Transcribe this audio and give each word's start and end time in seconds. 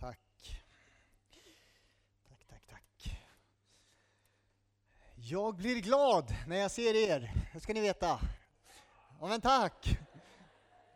Tack. 0.00 0.62
Tack, 2.28 2.46
tack, 2.48 2.62
tack. 2.70 3.16
Jag 5.14 5.56
blir 5.56 5.80
glad 5.80 6.34
när 6.46 6.56
jag 6.56 6.70
ser 6.70 6.94
er, 6.94 7.32
det 7.52 7.60
ska 7.60 7.74
ni 7.74 7.80
veta. 7.80 8.20
Ja, 9.20 9.26
men 9.26 9.40
tack! 9.40 9.98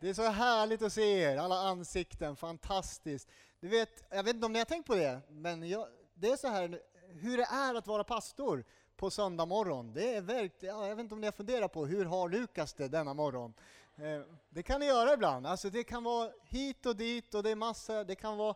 Det 0.01 0.09
är 0.09 0.13
så 0.13 0.29
härligt 0.29 0.81
att 0.81 0.93
se 0.93 1.21
er, 1.21 1.37
alla 1.37 1.55
ansikten, 1.55 2.35
fantastiskt. 2.35 3.29
Du 3.59 3.67
vet, 3.67 4.03
jag 4.09 4.23
vet 4.23 4.35
inte 4.35 4.45
om 4.45 4.53
ni 4.53 4.59
har 4.59 4.65
tänkt 4.65 4.87
på 4.87 4.95
det, 4.95 5.21
men 5.29 5.69
jag, 5.69 5.87
det 6.13 6.29
är 6.29 6.37
så 6.37 6.47
här 6.47 6.81
hur 7.09 7.37
det 7.37 7.47
är 7.51 7.75
att 7.75 7.87
vara 7.87 8.03
pastor 8.03 8.63
på 8.95 9.09
söndag 9.09 9.45
morgon. 9.45 9.93
Det 9.93 10.15
är 10.15 10.21
verkligen, 10.21 10.75
ja, 10.75 10.87
jag 10.87 10.95
vet 10.95 11.03
inte 11.03 11.15
om 11.15 11.21
ni 11.21 11.27
har 11.27 11.31
funderat 11.31 11.73
på 11.73 11.85
hur 11.85 12.05
har 12.05 12.29
Lukas 12.29 12.73
det 12.73 12.87
denna 12.87 13.13
morgon? 13.13 13.53
Eh, 13.97 14.21
det 14.49 14.63
kan 14.63 14.79
ni 14.79 14.85
göra 14.85 15.13
ibland. 15.13 15.47
Alltså 15.47 15.69
det 15.69 15.83
kan 15.83 16.03
vara 16.03 16.31
hit 16.43 16.85
och 16.85 16.95
dit 16.95 17.33
och 17.33 17.43
det 17.43 17.49
är 17.49 17.55
massa, 17.55 18.03
det 18.03 18.15
kan 18.15 18.37
vara 18.37 18.55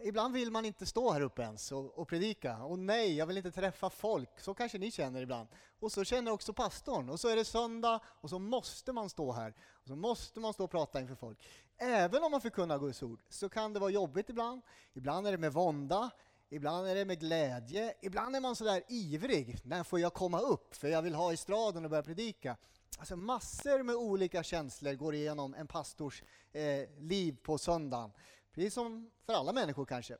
Ibland 0.00 0.34
vill 0.34 0.50
man 0.50 0.64
inte 0.64 0.86
stå 0.86 1.12
här 1.12 1.20
uppe 1.20 1.42
ens 1.42 1.72
och, 1.72 1.98
och, 1.98 2.08
predika. 2.08 2.56
Och 2.56 2.78
nej, 2.78 3.16
jag 3.16 3.26
vill 3.26 3.36
inte 3.36 3.50
träffa 3.50 3.90
folk. 3.90 4.40
Så 4.40 4.54
kanske 4.54 4.78
ni 4.78 4.90
känner 4.90 5.22
ibland. 5.22 5.48
Och 5.80 5.92
så 5.92 6.04
känner 6.04 6.30
också 6.30 6.52
pastorn. 6.52 7.08
Och 7.08 7.20
så 7.20 7.28
är 7.28 7.36
det 7.36 7.44
söndag 7.44 8.00
och 8.04 8.30
så 8.30 8.38
måste 8.38 8.92
man 8.92 9.10
stå 9.10 9.32
här. 9.32 9.54
Och 9.60 9.88
så 9.88 9.96
måste 9.96 10.40
man 10.40 10.52
stå 10.52 10.64
och 10.64 10.70
prata 10.70 11.00
inför 11.00 11.14
folk. 11.14 11.38
Även 11.78 12.22
om 12.22 12.30
man 12.30 12.40
förkunnar 12.40 12.78
Guds 12.78 13.02
ord 13.02 13.20
så 13.28 13.48
kan 13.48 13.72
det 13.72 13.80
vara 13.80 13.90
jobbigt 13.90 14.28
ibland. 14.28 14.62
Ibland 14.92 15.26
är 15.26 15.32
det 15.32 15.38
med 15.38 15.52
vånda. 15.52 16.10
Ibland 16.50 16.88
är 16.88 16.94
det 16.94 17.04
med 17.04 17.20
glädje. 17.20 17.94
Ibland 18.00 18.36
är 18.36 18.40
man 18.40 18.56
sådär 18.56 18.82
ivrig. 18.88 19.58
När 19.64 19.84
får 19.84 20.00
jag 20.00 20.14
komma 20.14 20.40
upp? 20.40 20.74
För 20.74 20.88
jag 20.88 21.02
vill 21.02 21.14
ha 21.14 21.32
estraden 21.32 21.84
och 21.84 21.90
börja 21.90 22.02
predika. 22.02 22.56
Alltså 22.98 23.16
massor 23.16 23.82
med 23.82 23.94
olika 23.94 24.42
känslor 24.42 24.94
går 24.94 25.14
igenom 25.14 25.54
en 25.54 25.66
pastors 25.66 26.22
eh, 26.52 26.88
liv 26.98 27.36
på 27.42 27.58
söndagen. 27.58 28.10
Precis 28.52 28.74
som 28.74 29.10
för 29.22 29.32
alla 29.32 29.52
människor 29.52 29.86
kanske. 29.86 30.16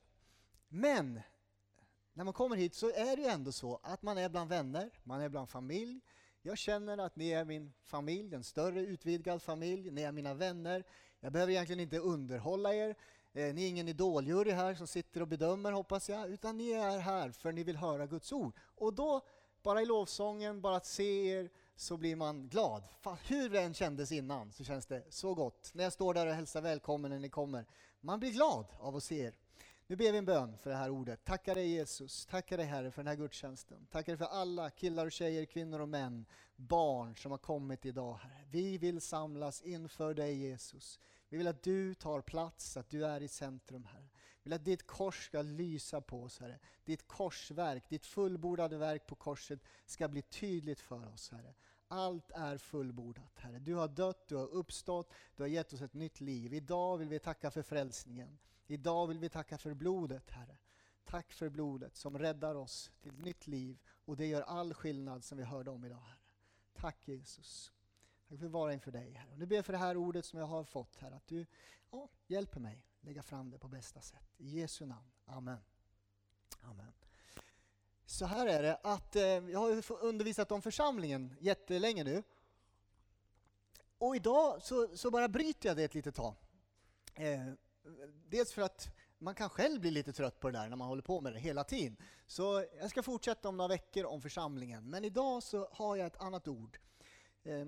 Men 0.69 1.20
när 2.12 2.24
man 2.24 2.34
kommer 2.34 2.56
hit 2.56 2.75
så 2.75 2.91
är 2.91 3.16
det 3.16 3.22
ju 3.22 3.28
ändå 3.28 3.52
så 3.52 3.80
att 3.83 4.02
man 4.02 4.19
är 4.19 4.28
bland 4.28 4.50
vänner, 4.50 4.91
man 5.05 5.20
är 5.20 5.28
bland 5.28 5.50
familj. 5.50 6.00
Jag 6.42 6.58
känner 6.58 6.98
att 6.98 7.17
ni 7.17 7.30
är 7.30 7.44
min 7.44 7.72
familj, 7.83 8.34
en 8.34 8.44
större 8.44 8.80
utvidgad 8.80 9.42
familj. 9.42 9.91
Ni 9.91 10.02
är 10.02 10.12
mina 10.12 10.34
vänner. 10.34 10.84
Jag 11.20 11.33
behöver 11.33 11.52
egentligen 11.52 11.80
inte 11.80 11.98
underhålla 11.98 12.75
er. 12.75 12.94
Eh, 13.33 13.55
ni 13.55 13.64
är 13.64 13.69
ingen 13.69 13.89
idoljury 13.89 14.50
här 14.50 14.74
som 14.74 14.86
sitter 14.86 15.20
och 15.20 15.28
bedömer 15.28 15.72
hoppas 15.72 16.08
jag, 16.08 16.30
utan 16.30 16.56
ni 16.56 16.70
är 16.70 16.98
här 16.98 17.30
för 17.30 17.52
ni 17.52 17.64
vill 17.64 17.77
höra 17.77 18.06
Guds 18.06 18.33
ord. 18.33 18.56
Och 18.61 18.95
då, 18.95 19.20
bara 19.62 19.83
i 19.83 19.86
lovsången, 19.86 20.61
bara 20.61 20.77
att 20.77 20.86
se 20.86 21.28
er, 21.28 21.50
så 21.78 21.96
blir 21.96 22.16
man 22.16 22.48
glad. 22.48 22.82
hur 23.26 23.50
det 23.50 23.62
än 23.62 23.74
kändes 23.74 24.12
innan 24.12 24.52
så 24.52 24.64
känns 24.64 24.86
det 24.86 25.04
så 25.10 25.34
gott. 25.34 25.70
När 25.74 25.84
jag 25.84 25.92
står 25.92 26.14
där 26.14 26.26
och 26.26 26.32
hälsar 26.32 26.60
välkommen 26.60 27.10
när 27.10 27.18
ni 27.18 27.28
kommer. 27.28 27.66
Man 28.00 28.20
blir 28.20 28.30
glad 28.30 28.66
av 28.78 28.96
att 28.96 29.04
se 29.04 29.18
er. 29.18 29.34
Nu 29.86 29.96
ber 29.96 30.12
vi 30.12 30.18
en 30.18 30.24
bön 30.24 30.58
för 30.58 30.70
det 30.70 30.76
här 30.76 30.90
ordet. 30.90 31.24
Tackar 31.24 31.54
dig 31.54 31.68
Jesus, 31.68 32.26
tackar 32.26 32.56
dig 32.56 32.66
Herre 32.66 32.90
för 32.90 33.02
den 33.02 33.08
här 33.08 33.16
gudstjänsten. 33.16 33.86
Tackar 33.90 34.12
dig 34.12 34.18
för 34.18 34.24
alla 34.24 34.70
killar 34.70 35.06
och 35.06 35.12
tjejer, 35.12 35.44
kvinnor 35.44 35.80
och 35.80 35.88
män, 35.88 36.26
barn 36.56 37.16
som 37.16 37.30
har 37.30 37.38
kommit 37.38 37.86
idag 37.86 38.14
Herre. 38.14 38.44
Vi 38.50 38.78
vill 38.78 39.00
samlas 39.00 39.62
inför 39.62 40.14
dig 40.14 40.34
Jesus. 40.34 41.00
Vi 41.28 41.36
vill 41.36 41.46
att 41.46 41.62
du 41.62 41.94
tar 41.94 42.20
plats, 42.20 42.76
att 42.76 42.90
du 42.90 43.06
är 43.06 43.20
i 43.20 43.28
centrum 43.28 43.84
Herre. 43.84 44.08
Vill 44.48 44.52
att 44.54 44.64
ditt 44.64 44.86
kors 44.86 45.27
ska 45.27 45.42
lysa 45.42 46.00
på 46.00 46.22
oss 46.22 46.41
Herre. 46.41 46.58
Ditt 46.84 47.08
korsverk, 47.08 47.88
ditt 47.88 48.06
fullbordade 48.06 48.77
verk 48.77 49.06
på 49.06 49.14
korset 49.14 49.60
ska 49.86 50.08
bli 50.08 50.22
tydligt 50.22 50.80
för 50.80 51.08
oss 51.12 51.30
Herre. 51.30 51.55
Allt 51.88 52.30
är 52.30 52.58
fullbordat, 52.58 53.38
Herre. 53.38 53.58
Du 53.58 53.74
har 53.74 53.88
dött, 53.88 54.28
du 54.28 54.36
har 54.36 54.46
uppstått, 54.46 55.12
du 55.36 55.42
har 55.42 55.48
gett 55.48 55.72
oss 55.72 55.80
ett 55.80 55.94
nytt 55.94 56.20
liv. 56.20 56.55
Idag 56.55 56.96
vill 56.96 57.08
vi 57.08 57.18
tacka 57.18 57.50
för 57.50 57.62
frälsningen. 57.62 58.38
Idag 58.66 59.06
vill 59.06 59.18
vi 59.18 59.28
tacka 59.28 59.58
för 59.58 59.74
blodet, 59.74 60.30
Herre. 60.30 60.58
Tack 61.05 61.33
för 61.33 61.48
blodet 61.48 61.96
som 61.96 62.18
räddar 62.18 62.55
oss 62.55 62.90
till 63.00 63.12
ett 63.12 63.24
nytt 63.24 63.46
liv 63.46 63.78
och 64.05 64.16
det 64.16 64.27
gör 64.27 64.42
all 64.42 64.74
skillnad 64.74 65.24
som 65.24 65.38
vi 65.38 65.44
hörde 65.44 65.70
om 65.70 65.84
idag, 65.84 66.00
Herre. 66.00 66.20
Tack 66.74 67.08
Jesus. 67.08 67.73
Tack 68.28 68.39
för 68.39 68.46
att 68.46 68.52
vara 68.52 68.73
inför 68.73 68.92
dig, 68.92 69.12
Herre. 69.12 69.33
Och 69.33 69.39
nu 69.39 69.46
ber 69.46 69.56
jag 69.56 69.64
för 69.64 69.73
det 69.73 69.78
här 69.78 69.96
ordet 69.96 70.24
som 70.24 70.39
jag 70.39 70.46
har 70.46 70.64
fått, 70.64 70.96
Herre, 70.96 71.14
att 71.14 71.27
du 71.27 71.46
ja, 71.90 72.08
hjälper 72.27 72.61
mig 72.61 72.87
lägga 73.01 73.23
fram 73.23 73.51
det 73.51 73.59
på 73.59 73.69
bästa 73.69 74.01
sätt. 74.01 74.35
I 74.39 74.61
Jesu 74.61 74.86
namn. 74.86 75.11
Amen. 75.25 75.59
Amen. 76.61 76.92
Så 78.07 78.27
här 78.27 78.47
är 78.47 78.63
det 78.63 78.77
att 78.83 79.17
eh, 79.17 79.23
jag 79.23 79.59
har 79.59 80.03
undervisat 80.03 80.53
om 80.53 80.63
församlingen 80.63 81.36
jättelänge 81.41 82.05
nu. 82.05 82.23
Och 83.98 84.17
idag 84.17 84.63
så, 84.63 84.97
så 84.97 85.11
bara 85.11 85.29
bryter 85.29 85.69
jag 85.69 85.77
det 85.77 85.85
ett 85.85 85.95
litet 85.95 86.14
tag. 86.14 86.35
Eh, 87.14 87.53
dels 88.29 88.53
för 88.53 88.63
att 88.63 88.91
man 89.19 89.35
kan 89.35 89.51
själv 89.51 89.80
bli 89.80 89.91
lite 89.91 90.13
trött 90.13 90.41
på 90.41 90.51
det 90.51 90.59
där 90.59 90.69
när 90.69 90.77
man 90.77 90.89
håller 90.89 91.03
på 91.03 91.20
med 91.20 91.33
det 91.33 91.39
hela 91.39 91.65
tiden. 91.65 91.97
Så 92.27 92.65
jag 92.79 92.91
ska 92.91 93.03
fortsätta 93.03 93.48
om 93.48 93.57
några 93.57 93.69
veckor 93.69 94.05
om 94.05 94.23
församlingen. 94.23 94.91
Men 94.91 95.05
idag 95.05 95.42
så 95.42 95.69
har 95.73 95.97
jag 95.97 96.07
ett 96.07 96.20
annat 96.20 96.48
ord 96.48 96.79
eh, 97.42 97.67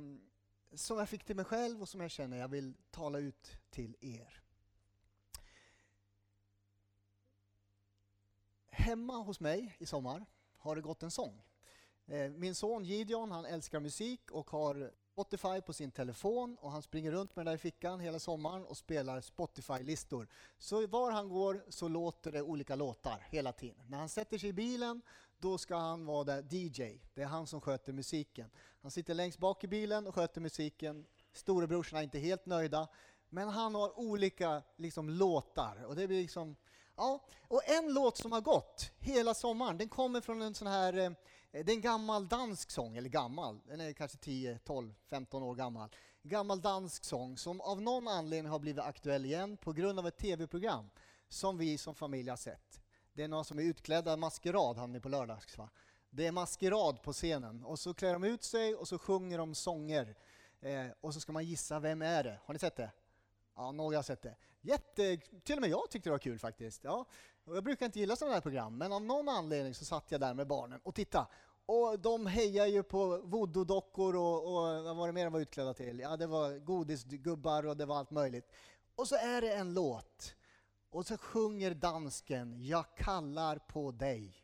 som 0.75 0.99
jag 0.99 1.09
fick 1.09 1.25
till 1.25 1.37
mig 1.37 1.45
själv 1.45 1.83
och 1.83 1.89
som 1.89 2.01
jag 2.01 2.11
känner 2.11 2.37
jag 2.37 2.49
vill 2.49 2.75
tala 2.91 3.19
ut 3.19 3.57
till 3.71 3.97
er. 4.01 4.43
Hemma 8.71 9.17
hos 9.17 9.41
mig 9.41 9.77
i 9.79 9.87
sommar 9.87 10.27
har 10.57 10.77
det 10.77 10.83
gått 10.83 11.03
en 11.03 11.11
sång. 11.11 11.43
Eh, 12.07 12.31
min 12.31 12.55
son 12.55 12.85
Gideon 12.85 13.31
han 13.31 13.45
älskar 13.45 13.81
musik 13.81 14.31
och 14.31 14.51
har 14.51 14.93
Spotify 15.13 15.61
på 15.61 15.73
sin 15.73 15.91
telefon 15.91 16.57
och 16.61 16.71
han 16.71 16.83
springer 16.83 17.13
runt 17.13 17.37
med 17.37 17.47
den 17.47 17.51
där 17.51 17.55
i 17.55 17.59
fickan 17.59 18.01
hela 18.01 18.19
sommaren 18.19 18.65
och 18.65 18.77
spelar 18.77 19.21
Spotify-listor. 19.21 20.29
Så 20.59 20.87
var 20.87 21.11
han 21.11 21.29
går 21.29 21.65
så 21.69 21.89
låter 21.89 22.33
det 22.33 22.43
olika 22.43 22.77
låtar 22.77 23.27
hela 23.31 23.53
tiden. 23.53 23.85
När 23.89 23.99
han 23.99 24.09
sätter 24.09 24.39
sig 24.39 24.49
i 24.49 24.53
bilen 24.53 25.03
då 25.39 25.59
ska 25.59 25.77
han 25.77 26.07
vara 26.07 26.25
där 26.25 26.55
DJ. 26.55 27.01
Det 27.15 27.23
är 27.23 27.27
han 27.27 27.47
som 27.47 27.61
sköter 27.61 27.93
musiken. 27.93 28.51
Han 28.83 28.91
sitter 28.91 29.15
längst 29.15 29.39
bak 29.39 29.65
i 29.65 29.69
bilen 29.69 30.07
och 30.07 30.15
sköter 30.15 30.41
musiken. 30.41 31.07
Storebrorsorna 31.33 32.01
är 32.01 32.05
inte 32.05 32.19
helt 32.19 32.47
nöjda 32.47 32.89
men 33.29 33.49
han 33.49 33.75
har 33.75 33.99
olika 33.99 34.63
liksom, 34.77 35.11
låtar 35.11 35.85
och 35.85 35.97
det 35.97 36.07
blir 36.07 36.23
liksom 36.23 36.57
Ja, 37.01 37.21
och 37.49 37.69
en 37.69 37.93
låt 37.93 38.17
som 38.17 38.33
har 38.33 38.41
gått 38.41 38.91
hela 38.99 39.35
sommaren, 39.35 39.79
den 39.79 39.89
kommer 39.89 40.21
från 40.21 40.43
en 40.43 40.55
sån 40.55 40.69
här, 40.69 40.93
eh, 40.93 41.11
det 41.51 41.59
är 41.59 41.71
en 41.71 41.81
gammal 41.81 42.29
dansk 42.29 42.71
sång, 42.71 42.97
eller 42.97 43.09
gammal, 43.09 43.61
den 43.65 43.81
är 43.81 43.93
kanske 43.93 44.19
10, 44.19 44.59
12, 44.59 44.95
15 45.07 45.43
år 45.43 45.55
gammal. 45.55 45.89
Gammal 46.23 46.61
dansk 46.61 47.05
sång 47.05 47.37
som 47.37 47.61
av 47.61 47.83
någon 47.83 48.09
anledning 48.09 48.53
har 48.53 48.59
blivit 48.59 48.85
aktuell 48.85 49.25
igen 49.25 49.57
på 49.57 49.73
grund 49.73 49.99
av 49.99 50.07
ett 50.07 50.17
tv-program 50.17 50.91
som 51.29 51.59
vi 51.59 51.79
som 51.79 51.95
familj 51.95 52.31
har 52.31 52.37
sett. 52.37 52.81
Det 53.13 53.23
är 53.23 53.29
några 53.29 53.45
som 53.45 53.59
är 53.59 53.63
utklädda 53.63 54.17
maskerad, 54.17 54.77
hann 54.77 54.95
är 54.95 55.01
på 55.01 55.09
lördags 55.09 55.59
va? 55.59 55.71
Det 56.11 56.27
är 56.27 56.33
maskerad 56.33 57.03
på 57.03 57.13
scenen 57.13 57.65
och 57.65 57.79
så 57.79 57.95
klär 57.95 58.13
de 58.13 58.25
ut 58.25 58.43
sig 58.43 58.75
och 58.75 58.89
så 58.89 58.99
sjunger 58.99 59.39
de 59.39 59.55
sånger. 59.55 60.17
Eh, 60.61 60.87
och 61.01 61.15
så 61.15 61.21
ska 61.21 61.33
man 61.33 61.45
gissa, 61.45 61.81
vem 61.81 62.03
är 62.03 62.25
det? 62.25 62.39
Har 62.45 62.55
ni 62.55 62.59
sett 62.59 62.77
det? 62.77 62.91
Ja, 63.61 63.73
några 63.73 63.97
har 63.97 64.03
sett 64.03 64.23
det. 64.23 64.37
Jätte, 64.61 65.17
till 65.17 65.57
och 65.57 65.61
med 65.61 65.71
jag 65.71 65.91
tyckte 65.91 66.09
det 66.09 66.13
var 66.13 66.19
kul 66.19 66.39
faktiskt. 66.39 66.85
Ja. 66.85 67.05
Jag 67.45 67.65
brukar 67.65 67.87
inte 67.87 68.01
gilla 68.01 68.17
sådana 68.17 68.35
här 68.35 68.41
program, 68.41 68.79
men 68.79 68.93
av 68.93 69.03
någon 69.03 69.29
anledning 69.29 69.75
så 69.75 69.85
satt 69.85 70.11
jag 70.11 70.21
där 70.21 70.35
med 70.35 70.47
barnen 70.47 70.81
och 70.83 70.95
tittade. 70.95 71.27
Och 71.67 71.99
de 71.99 72.27
hejar 72.27 72.67
ju 72.67 72.83
på 72.83 73.19
voodoo-dockor 73.19 74.17
och, 74.17 74.47
och 74.47 74.85
vad 74.85 74.97
var 74.97 75.07
det 75.07 75.13
mer 75.13 75.25
de 75.25 75.33
var 75.33 75.41
utklädda 75.41 75.75
till? 75.75 75.99
Ja, 75.99 76.17
det 76.17 76.27
var 76.27 76.59
godisgubbar 76.59 77.67
och 77.67 77.77
det 77.77 77.87
var 77.87 77.97
allt 77.97 78.11
möjligt. 78.11 78.51
Och 78.95 79.09
så 79.09 79.17
är 79.17 79.41
det 79.41 79.53
en 79.53 79.75
låt. 79.75 80.35
Och 80.91 81.07
så 81.07 81.17
sjunger 81.17 81.75
dansken 81.75 82.67
”Jag 82.67 82.85
kallar 82.97 83.59
på 83.59 83.91
dig” 83.91 84.37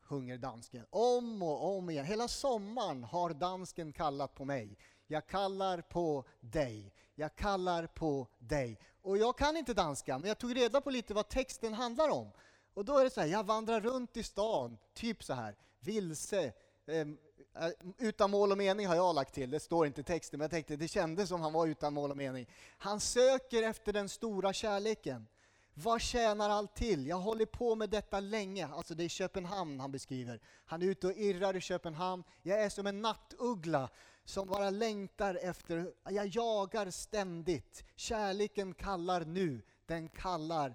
sjunger 0.00 0.38
dansken 0.38 0.86
om 0.90 1.42
och 1.42 1.76
om 1.76 1.90
igen. 1.90 2.04
Hela 2.04 2.28
sommaren 2.28 3.04
har 3.04 3.30
dansken 3.30 3.92
kallat 3.92 4.34
på 4.34 4.44
mig. 4.44 4.78
Jag 5.10 5.26
kallar 5.26 5.80
på 5.80 6.24
dig. 6.40 6.92
Jag 7.14 7.36
kallar 7.36 7.86
på 7.86 8.26
dig. 8.38 8.78
Och 9.02 9.18
jag 9.18 9.38
kan 9.38 9.56
inte 9.56 9.74
danska, 9.74 10.18
men 10.18 10.28
jag 10.28 10.38
tog 10.38 10.56
reda 10.56 10.80
på 10.80 10.90
lite 10.90 11.14
vad 11.14 11.28
texten 11.28 11.74
handlar 11.74 12.08
om. 12.08 12.32
Och 12.74 12.84
då 12.84 12.98
är 12.98 13.04
det 13.04 13.10
så 13.10 13.20
här, 13.20 13.28
jag 13.28 13.44
vandrar 13.44 13.80
runt 13.80 14.16
i 14.16 14.22
stan, 14.22 14.78
typ 14.94 15.24
så 15.24 15.34
här, 15.34 15.56
vilse, 15.80 16.52
ehm, 16.86 17.18
eh, 17.54 17.68
utan 17.98 18.30
mål 18.30 18.52
och 18.52 18.58
mening 18.58 18.86
har 18.86 18.96
jag 18.96 19.14
lagt 19.14 19.34
till, 19.34 19.50
det 19.50 19.60
står 19.60 19.86
inte 19.86 20.00
i 20.00 20.04
texten, 20.04 20.38
men 20.38 20.44
jag 20.44 20.50
tänkte 20.50 20.76
det 20.76 20.88
kändes 20.88 21.28
som 21.28 21.40
han 21.40 21.52
var 21.52 21.66
utan 21.66 21.94
mål 21.94 22.10
och 22.10 22.16
mening. 22.16 22.46
Han 22.78 23.00
söker 23.00 23.62
efter 23.62 23.92
den 23.92 24.08
stora 24.08 24.52
kärleken. 24.52 25.26
Vad 25.74 26.00
tjänar 26.00 26.50
allt 26.50 26.74
till? 26.74 27.06
Jag 27.06 27.16
håller 27.16 27.46
på 27.46 27.74
med 27.74 27.90
detta 27.90 28.20
länge. 28.20 28.66
Alltså 28.66 28.94
det 28.94 29.04
är 29.04 29.08
Köpenhamn 29.08 29.80
han 29.80 29.92
beskriver. 29.92 30.40
Han 30.64 30.82
är 30.82 30.86
ute 30.86 31.06
och 31.06 31.12
irrar 31.12 31.56
i 31.56 31.60
Köpenhamn. 31.60 32.24
Jag 32.42 32.62
är 32.62 32.68
som 32.68 32.86
en 32.86 33.02
nattuggla 33.02 33.88
som 34.28 34.46
bara 34.46 34.70
längtar 34.70 35.38
efter, 35.42 35.92
jag 36.04 36.26
jagar 36.26 36.90
ständigt. 36.90 37.84
Kärleken 37.96 38.74
kallar 38.74 39.24
nu, 39.24 39.62
den 39.86 40.08
kallar, 40.08 40.74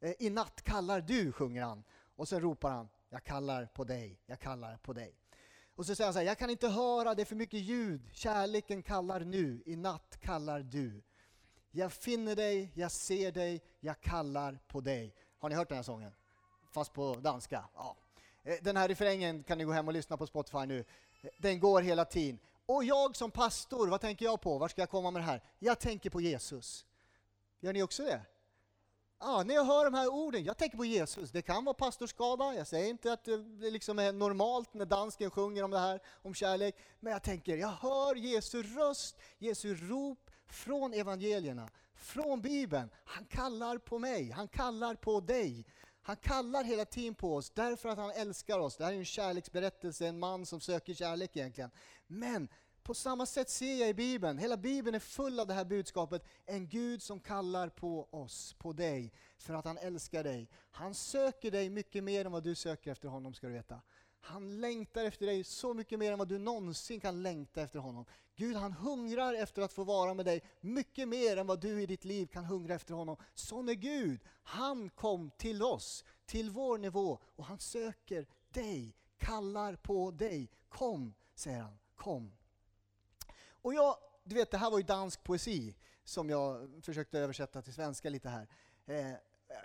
eh, 0.00 0.12
i 0.18 0.30
natt 0.30 0.62
kallar 0.62 1.00
du, 1.00 1.32
sjunger 1.32 1.62
han. 1.62 1.84
Och 2.16 2.28
sen 2.28 2.40
ropar 2.40 2.70
han, 2.70 2.88
jag 3.08 3.24
kallar 3.24 3.66
på 3.66 3.84
dig, 3.84 4.20
jag 4.26 4.40
kallar 4.40 4.76
på 4.76 4.92
dig. 4.92 5.14
Och 5.74 5.86
så 5.86 5.94
säger 5.94 6.06
han 6.06 6.12
så 6.14 6.18
här, 6.18 6.26
jag 6.26 6.38
kan 6.38 6.50
inte 6.50 6.68
höra, 6.68 7.14
det 7.14 7.22
är 7.22 7.24
för 7.24 7.36
mycket 7.36 7.60
ljud. 7.60 8.08
Kärleken 8.12 8.82
kallar 8.82 9.20
nu, 9.20 9.62
i 9.66 9.76
natt 9.76 10.18
kallar 10.20 10.60
du. 10.60 11.02
Jag 11.70 11.92
finner 11.92 12.36
dig, 12.36 12.72
jag 12.74 12.92
ser 12.92 13.32
dig, 13.32 13.62
jag 13.80 14.00
kallar 14.00 14.58
på 14.68 14.80
dig. 14.80 15.14
Har 15.38 15.48
ni 15.48 15.54
hört 15.54 15.68
den 15.68 15.76
här 15.76 15.82
sången? 15.82 16.12
Fast 16.70 16.92
på 16.92 17.14
danska? 17.14 17.64
Ja. 17.74 17.96
Eh, 18.42 18.56
den 18.62 18.76
här 18.76 18.88
refrängen 18.88 19.42
kan 19.42 19.58
ni 19.58 19.64
gå 19.64 19.72
hem 19.72 19.88
och 19.88 19.94
lyssna 19.94 20.16
på 20.16 20.26
Spotify 20.26 20.66
nu. 20.66 20.84
Den 21.38 21.60
går 21.60 21.82
hela 21.82 22.04
tiden. 22.04 22.38
Och 22.68 22.84
jag 22.84 23.16
som 23.16 23.30
pastor, 23.30 23.88
vad 23.88 24.00
tänker 24.00 24.24
jag 24.24 24.40
på? 24.40 24.58
Var 24.58 24.68
ska 24.68 24.82
jag 24.82 24.90
komma 24.90 25.10
med 25.10 25.22
det 25.22 25.26
här? 25.26 25.42
Jag 25.58 25.78
tänker 25.78 26.10
på 26.10 26.20
Jesus. 26.20 26.86
Gör 27.60 27.72
ni 27.72 27.82
också 27.82 28.02
det? 28.02 28.20
Ja, 29.20 29.42
när 29.42 29.54
jag 29.54 29.64
hör 29.64 29.84
de 29.84 29.94
här 29.94 30.08
orden, 30.08 30.44
jag 30.44 30.56
tänker 30.56 30.76
på 30.76 30.84
Jesus. 30.84 31.30
Det 31.30 31.42
kan 31.42 31.64
vara 31.64 31.74
pastorskada, 31.74 32.54
jag 32.54 32.66
säger 32.66 32.90
inte 32.90 33.12
att 33.12 33.24
det 33.24 33.70
liksom 33.70 33.98
är 33.98 34.12
normalt 34.12 34.74
när 34.74 34.84
dansken 34.84 35.30
sjunger 35.30 35.62
om 35.62 35.70
det 35.70 35.78
här, 35.78 36.00
om 36.22 36.34
kärlek. 36.34 36.76
Men 37.00 37.12
jag 37.12 37.22
tänker, 37.22 37.56
jag 37.56 37.68
hör 37.68 38.14
Jesu 38.14 38.62
röst, 38.62 39.16
Jesu 39.38 39.74
rop 39.74 40.30
från 40.46 40.94
evangelierna, 40.94 41.70
från 41.94 42.40
Bibeln. 42.40 42.90
Han 43.04 43.24
kallar 43.24 43.78
på 43.78 43.98
mig, 43.98 44.30
han 44.30 44.48
kallar 44.48 44.94
på 44.94 45.20
dig. 45.20 45.66
Han 46.08 46.16
kallar 46.16 46.64
hela 46.64 46.84
tiden 46.84 47.14
på 47.14 47.34
oss 47.34 47.50
därför 47.50 47.88
att 47.88 47.98
han 47.98 48.10
älskar 48.10 48.58
oss. 48.58 48.76
Det 48.76 48.84
här 48.84 48.92
är 48.92 48.96
en 48.96 49.04
kärleksberättelse, 49.04 50.06
en 50.06 50.18
man 50.18 50.46
som 50.46 50.60
söker 50.60 50.94
kärlek 50.94 51.36
egentligen. 51.36 51.70
Men 52.06 52.48
på 52.88 52.94
samma 52.94 53.26
sätt 53.26 53.50
ser 53.50 53.80
jag 53.80 53.88
i 53.88 53.94
Bibeln, 53.94 54.38
hela 54.38 54.56
Bibeln 54.56 54.94
är 54.94 54.98
full 54.98 55.40
av 55.40 55.46
det 55.46 55.54
här 55.54 55.64
budskapet. 55.64 56.24
En 56.46 56.68
Gud 56.68 57.02
som 57.02 57.20
kallar 57.20 57.68
på 57.68 58.08
oss, 58.10 58.54
på 58.58 58.72
dig, 58.72 59.12
för 59.38 59.54
att 59.54 59.64
han 59.64 59.78
älskar 59.78 60.24
dig. 60.24 60.48
Han 60.70 60.94
söker 60.94 61.50
dig 61.50 61.70
mycket 61.70 62.04
mer 62.04 62.24
än 62.24 62.32
vad 62.32 62.44
du 62.44 62.54
söker 62.54 62.92
efter 62.92 63.08
honom, 63.08 63.34
ska 63.34 63.46
du 63.46 63.52
veta. 63.52 63.80
Han 64.20 64.60
längtar 64.60 65.04
efter 65.04 65.26
dig 65.26 65.44
så 65.44 65.74
mycket 65.74 65.98
mer 65.98 66.12
än 66.12 66.18
vad 66.18 66.28
du 66.28 66.38
någonsin 66.38 67.00
kan 67.00 67.22
längta 67.22 67.62
efter 67.62 67.78
honom. 67.78 68.04
Gud 68.36 68.56
han 68.56 68.72
hungrar 68.72 69.34
efter 69.34 69.62
att 69.62 69.72
få 69.72 69.84
vara 69.84 70.14
med 70.14 70.24
dig 70.24 70.42
mycket 70.60 71.08
mer 71.08 71.36
än 71.36 71.46
vad 71.46 71.60
du 71.60 71.82
i 71.82 71.86
ditt 71.86 72.04
liv 72.04 72.26
kan 72.26 72.44
hungra 72.44 72.74
efter 72.74 72.94
honom. 72.94 73.16
Sån 73.34 73.68
är 73.68 73.74
Gud. 73.74 74.20
Han 74.42 74.90
kom 74.90 75.30
till 75.30 75.62
oss, 75.62 76.04
till 76.26 76.50
vår 76.50 76.78
nivå 76.78 77.18
och 77.36 77.44
han 77.44 77.58
söker 77.58 78.26
dig, 78.48 78.94
kallar 79.18 79.76
på 79.76 80.10
dig. 80.10 80.50
Kom, 80.68 81.14
säger 81.34 81.60
han, 81.60 81.78
kom. 81.94 82.37
Och 83.62 83.74
jag, 83.74 83.96
du 84.24 84.34
vet 84.34 84.50
det 84.50 84.58
här 84.58 84.70
var 84.70 84.78
ju 84.78 84.84
dansk 84.84 85.24
poesi 85.24 85.74
som 86.04 86.30
jag 86.30 86.70
försökte 86.82 87.18
översätta 87.18 87.62
till 87.62 87.74
svenska 87.74 88.10
lite 88.10 88.28
här. 88.28 88.48
Eh, 88.86 89.12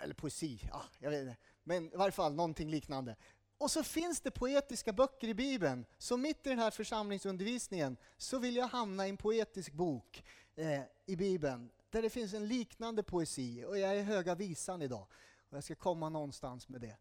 eller 0.01 0.13
poesi, 0.13 0.67
ja, 0.71 0.81
jag 0.99 1.09
vet 1.09 1.21
inte. 1.21 1.37
Men 1.63 1.93
i 1.93 1.95
varje 1.95 2.11
fall 2.11 2.33
någonting 2.33 2.69
liknande. 2.69 3.15
Och 3.57 3.71
så 3.71 3.83
finns 3.83 4.21
det 4.21 4.31
poetiska 4.31 4.93
böcker 4.93 5.27
i 5.27 5.33
Bibeln. 5.33 5.85
Så 5.97 6.17
mitt 6.17 6.47
i 6.47 6.49
den 6.49 6.59
här 6.59 6.71
församlingsundervisningen 6.71 7.97
så 8.17 8.39
vill 8.39 8.55
jag 8.55 8.67
hamna 8.67 9.07
i 9.07 9.09
en 9.09 9.17
poetisk 9.17 9.73
bok 9.73 10.23
eh, 10.55 10.81
i 11.05 11.15
Bibeln 11.15 11.69
där 11.89 12.01
det 12.01 12.09
finns 12.09 12.33
en 12.33 12.47
liknande 12.47 13.03
poesi. 13.03 13.63
Och 13.67 13.77
jag 13.77 13.97
är 13.97 14.03
Höga 14.03 14.35
Visan 14.35 14.81
idag. 14.81 15.07
Och 15.49 15.57
jag 15.57 15.63
ska 15.63 15.75
komma 15.75 16.09
någonstans 16.09 16.69
med 16.69 16.81
det. 16.81 16.97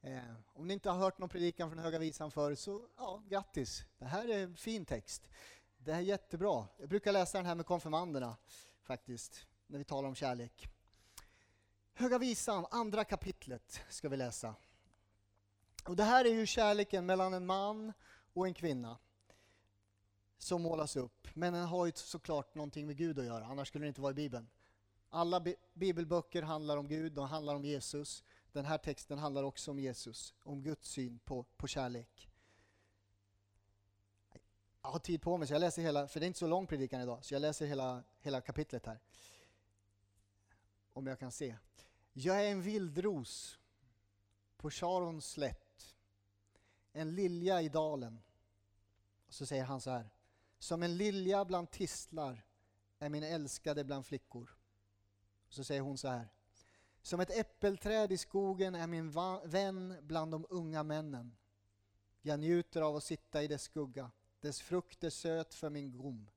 Eh, 0.00 0.34
om 0.54 0.66
ni 0.66 0.74
inte 0.74 0.90
har 0.90 0.98
hört 0.98 1.18
någon 1.18 1.28
predikan 1.28 1.70
från 1.70 1.78
Höga 1.78 1.98
Visan 1.98 2.30
förr 2.30 2.54
så 2.54 2.88
ja, 2.96 3.22
grattis. 3.28 3.84
Det 3.98 4.04
här 4.04 4.28
är 4.28 4.42
en 4.42 4.56
fin 4.56 4.84
text. 4.84 5.28
Det 5.78 5.92
här 5.92 6.00
är 6.00 6.04
jättebra. 6.04 6.66
Jag 6.78 6.88
brukar 6.88 7.12
läsa 7.12 7.38
den 7.38 7.46
här 7.46 7.54
med 7.54 7.66
konfirmanderna 7.66 8.36
faktiskt, 8.82 9.46
när 9.66 9.78
vi 9.78 9.84
talar 9.84 10.08
om 10.08 10.14
kärlek. 10.14 10.68
Höga 11.94 12.18
Visan, 12.18 12.66
andra 12.70 13.04
kapitlet 13.04 13.80
ska 13.88 14.08
vi 14.08 14.16
läsa. 14.16 14.54
Och 15.84 15.96
det 15.96 16.04
här 16.04 16.24
är 16.24 16.32
ju 16.32 16.46
kärleken 16.46 17.06
mellan 17.06 17.34
en 17.34 17.46
man 17.46 17.92
och 18.32 18.46
en 18.46 18.54
kvinna 18.54 18.98
som 20.38 20.62
målas 20.62 20.96
upp. 20.96 21.28
Men 21.34 21.52
den 21.52 21.64
har 21.64 21.86
ju 21.86 21.92
såklart 21.94 22.54
någonting 22.54 22.86
med 22.86 22.96
Gud 22.96 23.18
att 23.18 23.24
göra, 23.24 23.44
annars 23.46 23.68
skulle 23.68 23.84
det 23.84 23.88
inte 23.88 24.00
vara 24.00 24.10
i 24.10 24.14
Bibeln. 24.14 24.48
Alla 25.10 25.40
bi 25.40 25.54
bibelböcker 25.74 26.42
handlar 26.42 26.76
om 26.76 26.88
Gud, 26.88 27.12
de 27.12 27.28
handlar 27.28 27.54
om 27.54 27.64
Jesus. 27.64 28.24
Den 28.52 28.64
här 28.64 28.78
texten 28.78 29.18
handlar 29.18 29.42
också 29.42 29.70
om 29.70 29.78
Jesus, 29.78 30.34
om 30.42 30.62
Guds 30.62 30.88
syn 30.88 31.18
på, 31.18 31.42
på 31.42 31.66
kärlek. 31.66 32.27
Jag 34.88 34.92
har 34.92 34.98
tid 34.98 35.22
på 35.22 35.38
mig, 35.38 35.48
så 35.48 35.54
jag 35.54 35.60
läser 35.60 35.82
hela, 35.82 36.08
för 36.08 36.20
det 36.20 36.26
är 36.26 36.28
inte 36.28 36.38
så 36.38 36.46
lång 36.46 36.66
predikan 36.66 37.00
idag, 37.00 37.24
så 37.24 37.34
jag 37.34 37.40
läser 37.40 37.66
hela, 37.66 38.02
hela 38.20 38.40
kapitlet 38.40 38.86
här. 38.86 39.00
Om 40.92 41.06
jag 41.06 41.18
kan 41.18 41.32
se. 41.32 41.56
Jag 42.12 42.44
är 42.44 42.50
en 42.50 42.62
vildros 42.62 43.58
på 44.56 44.70
Sharons 44.70 45.30
slätt 45.30 45.94
en 46.92 47.14
lilja 47.14 47.62
i 47.62 47.68
dalen. 47.68 48.20
Och 49.26 49.34
så 49.34 49.46
säger 49.46 49.64
han 49.64 49.80
så 49.80 49.90
här. 49.90 50.10
Som 50.58 50.82
en 50.82 50.96
lilja 50.96 51.44
bland 51.44 51.70
tistlar 51.70 52.46
är 52.98 53.08
min 53.08 53.22
älskade 53.22 53.84
bland 53.84 54.06
flickor. 54.06 54.56
Och 55.48 55.54
så 55.54 55.64
säger 55.64 55.80
hon 55.80 55.98
så 55.98 56.08
här. 56.08 56.28
Som 57.02 57.20
ett 57.20 57.38
äppelträd 57.38 58.12
i 58.12 58.18
skogen 58.18 58.74
är 58.74 58.86
min 58.86 59.10
vän 59.44 59.96
bland 60.02 60.32
de 60.32 60.46
unga 60.50 60.82
männen. 60.82 61.36
Jag 62.22 62.40
njuter 62.40 62.82
av 62.82 62.96
att 62.96 63.04
sitta 63.04 63.42
i 63.42 63.48
dess 63.48 63.62
skugga. 63.62 64.10
Dess 64.40 64.60
frukt 64.60 65.04
är 65.04 65.10
söt 65.10 65.54
för 65.54 65.70
min 65.70 65.98
gom. 65.98 66.30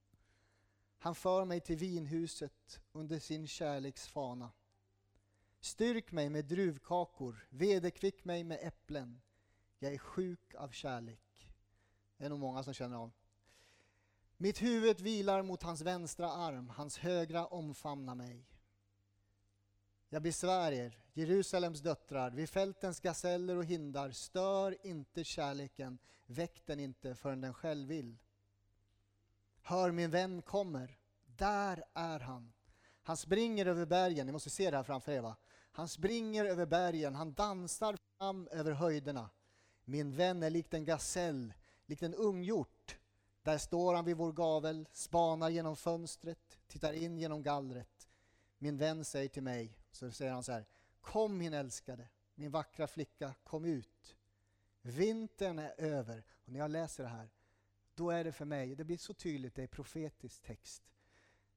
Han 0.98 1.16
för 1.16 1.46
mig 1.46 1.60
till 1.60 1.78
vinhuset 1.78 2.82
under 2.92 3.20
sin 3.20 3.48
kärleks 3.48 4.08
fana. 4.08 4.52
Styrk 5.60 6.12
mig 6.12 6.30
med 6.30 6.46
druvkakor, 6.46 7.48
vederkvick 7.50 8.26
mig 8.26 8.44
med 8.44 8.60
äpplen. 8.62 9.22
Jag 9.80 9.94
är 9.94 9.98
sjuk 9.98 10.56
av 10.56 10.70
kärlek. 10.70 11.50
Det 12.18 12.26
är 12.26 12.30
nog 12.30 12.40
många 12.40 12.64
som 12.64 12.74
känner 12.74 12.98
av. 12.98 13.12
Mitt 14.38 14.62
huvud 14.62 15.02
vilar 15.02 15.42
mot 15.42 15.64
hans 15.64 15.82
vänstra 15.82 16.32
arm, 16.32 16.70
hans 16.70 16.98
högra 16.98 17.46
omfamnar 17.46 18.16
mig. 18.16 18.46
Jag 20.14 20.22
besvär 20.22 20.72
er, 20.72 20.98
Jerusalems 21.14 21.80
döttrar, 21.80 22.32
vid 22.32 22.50
fältens 22.50 23.00
gaseller 23.00 23.56
och 23.56 23.66
hindar, 23.66 24.12
stör 24.12 24.78
inte 24.88 25.24
kärleken, 25.24 25.98
väck 26.26 26.66
den 26.66 26.80
inte 26.80 27.16
förrän 27.16 27.42
den 27.42 27.54
själv 27.54 27.88
vill. 27.88 28.18
Hör, 29.62 29.92
min 29.92 30.12
vän 30.12 30.42
kommer, 30.42 30.98
där 31.26 31.84
är 31.94 32.20
han. 32.20 32.54
Han 33.04 33.18
springer 33.18 33.66
över 33.66 33.86
bergen, 33.86 34.26
ni 34.26 34.32
måste 34.32 34.50
se 34.50 34.72
det 34.72 34.78
här 34.78 34.84
framför 34.84 35.12
er 35.12 35.22
va? 35.22 35.36
Han 35.72 35.88
springer 35.88 36.46
över 36.46 36.66
bergen, 36.66 37.16
han 37.16 37.34
dansar 37.34 37.98
fram 38.18 38.48
över 38.52 38.72
höjderna. 38.72 39.30
Min 39.86 40.16
vän 40.16 40.44
är 40.44 40.50
likt 40.50 40.74
en 40.74 40.86
gasell, 40.86 41.54
likt 41.86 42.04
en 42.04 42.14
unghjort. 42.16 42.98
Där 43.44 43.58
står 43.58 43.94
han 43.94 44.06
vid 44.06 44.18
vår 44.18 44.32
gavel, 44.32 44.88
spanar 44.94 45.50
genom 45.50 45.76
fönstret, 45.76 46.60
tittar 46.68 46.94
in 46.94 47.18
genom 47.18 47.44
gallret. 47.44 48.10
Min 48.58 48.78
vän 48.78 49.06
säger 49.06 49.30
till 49.30 49.44
mig, 49.44 49.78
så 49.92 50.12
säger 50.12 50.32
han 50.32 50.44
så 50.44 50.52
här, 50.52 50.66
Kom 51.02 51.38
min 51.38 51.54
älskade, 51.54 52.08
min 52.36 52.52
vackra 52.52 52.88
flicka, 52.88 53.34
kom 53.44 53.66
ut. 53.66 54.18
Vintern 54.82 55.60
är 55.60 55.74
över. 55.78 56.24
Och 56.46 56.52
när 56.52 56.60
jag 56.60 56.72
läser 56.72 57.04
det 57.04 57.10
här, 57.10 57.30
då 57.96 58.10
är 58.10 58.24
det 58.24 58.32
för 58.32 58.46
mig, 58.46 58.76
det 58.76 58.84
blir 58.84 58.98
så 58.98 59.14
tydligt, 59.14 59.56
det 59.56 59.64
är 59.64 59.68
profetisk 59.68 60.42
text. 60.42 60.84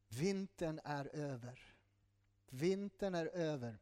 Vintern 0.08 0.80
är 0.84 1.16
över. 1.16 1.60
Vintern 2.48 3.14
är 3.14 3.26
över. 3.26 3.78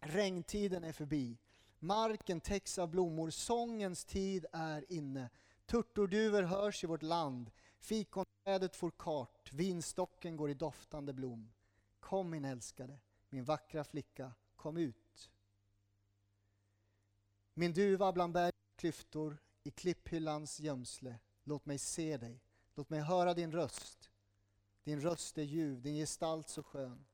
Regntiden 0.00 0.84
är 0.84 0.92
förbi. 0.92 1.38
Marken 1.78 2.40
täcks 2.40 2.78
av 2.78 2.88
blommor, 2.88 3.30
sångens 3.30 4.04
tid 4.04 4.46
är 4.52 4.92
inne. 4.92 5.30
Turturduvor 5.66 6.42
hörs 6.42 6.84
i 6.84 6.86
vårt 6.86 7.02
land, 7.02 7.50
fikonträdet 7.78 8.76
får 8.76 8.90
kart, 8.90 9.52
vinstocken 9.52 10.36
går 10.36 10.50
i 10.50 10.54
doftande 10.54 11.12
blom. 11.12 11.52
Kom 12.00 12.30
min 12.30 12.44
älskade, 12.44 12.98
min 13.28 13.44
vackra 13.44 13.84
flicka, 13.84 14.32
kom 14.56 14.76
ut. 14.76 15.30
Min 17.54 17.72
duva 17.72 18.12
bland 18.12 18.32
bergets 18.32 18.58
klyftor, 18.76 19.38
i 19.62 19.70
klipphyllans 19.70 20.60
gömsle, 20.60 21.18
låt 21.44 21.66
mig 21.66 21.78
se 21.78 22.16
dig, 22.16 22.40
låt 22.74 22.90
mig 22.90 23.00
höra 23.00 23.34
din 23.34 23.52
röst. 23.52 24.10
Din 24.84 25.00
röst 25.00 25.38
är 25.38 25.42
ljuv, 25.42 25.82
din 25.82 25.94
gestalt 25.94 26.48
så 26.48 26.62
skön. 26.62 27.04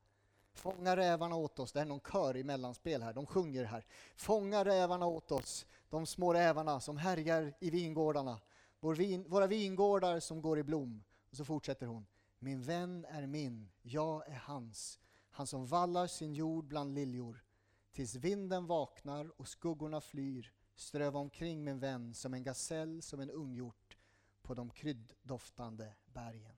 Fånga 0.53 0.95
rävarna 0.95 1.35
åt 1.35 1.59
oss. 1.59 1.71
Det 1.71 1.81
är 1.81 1.85
någon 1.85 1.99
kör 1.99 2.37
i 2.37 2.43
mellanspel 2.43 3.01
här. 3.01 3.13
De 3.13 3.25
sjunger 3.25 3.63
här. 3.63 3.85
Fånga 4.15 4.65
rävarna 4.65 5.05
åt 5.05 5.31
oss. 5.31 5.65
De 5.89 6.05
små 6.05 6.33
rävarna 6.33 6.79
som 6.79 6.97
härjar 6.97 7.53
i 7.59 7.69
vingårdarna. 7.69 8.39
Vår 8.79 8.95
vin, 8.95 9.25
våra 9.27 9.47
vingårdar 9.47 10.19
som 10.19 10.41
går 10.41 10.59
i 10.59 10.63
blom. 10.63 11.03
Och 11.29 11.37
så 11.37 11.45
fortsätter 11.45 11.87
hon. 11.87 12.05
Min 12.39 12.61
vän 12.61 13.05
är 13.09 13.27
min, 13.27 13.69
jag 13.81 14.27
är 14.27 14.35
hans. 14.35 14.99
Han 15.35 15.47
som 15.47 15.65
vallar 15.65 16.07
sin 16.07 16.33
jord 16.33 16.65
bland 16.65 16.93
liljor. 16.93 17.43
Tills 17.91 18.15
vinden 18.15 18.65
vaknar 18.65 19.41
och 19.41 19.47
skuggorna 19.47 20.01
flyr. 20.01 20.53
Ströva 20.75 21.19
omkring 21.19 21.63
min 21.63 21.79
vän 21.79 22.13
som 22.13 22.33
en 22.33 22.43
gasell, 22.43 23.01
som 23.01 23.19
en 23.19 23.29
unghjort 23.29 23.97
på 24.41 24.53
de 24.53 24.69
krydddoftande 24.69 25.93
bergen. 26.05 26.55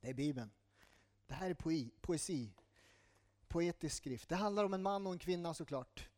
Det 0.00 0.08
är 0.10 0.14
Bibeln. 0.14 0.50
Det 1.26 1.34
här 1.34 1.50
är 1.50 1.54
poe 1.54 1.90
poesi, 2.00 2.54
poetisk 3.48 3.96
skrift. 3.96 4.28
Det 4.28 4.36
handlar 4.36 4.64
om 4.64 4.74
en 4.74 4.82
man 4.82 5.06
och 5.06 5.12
en 5.12 5.18
kvinna 5.18 5.54
såklart. 5.54 6.08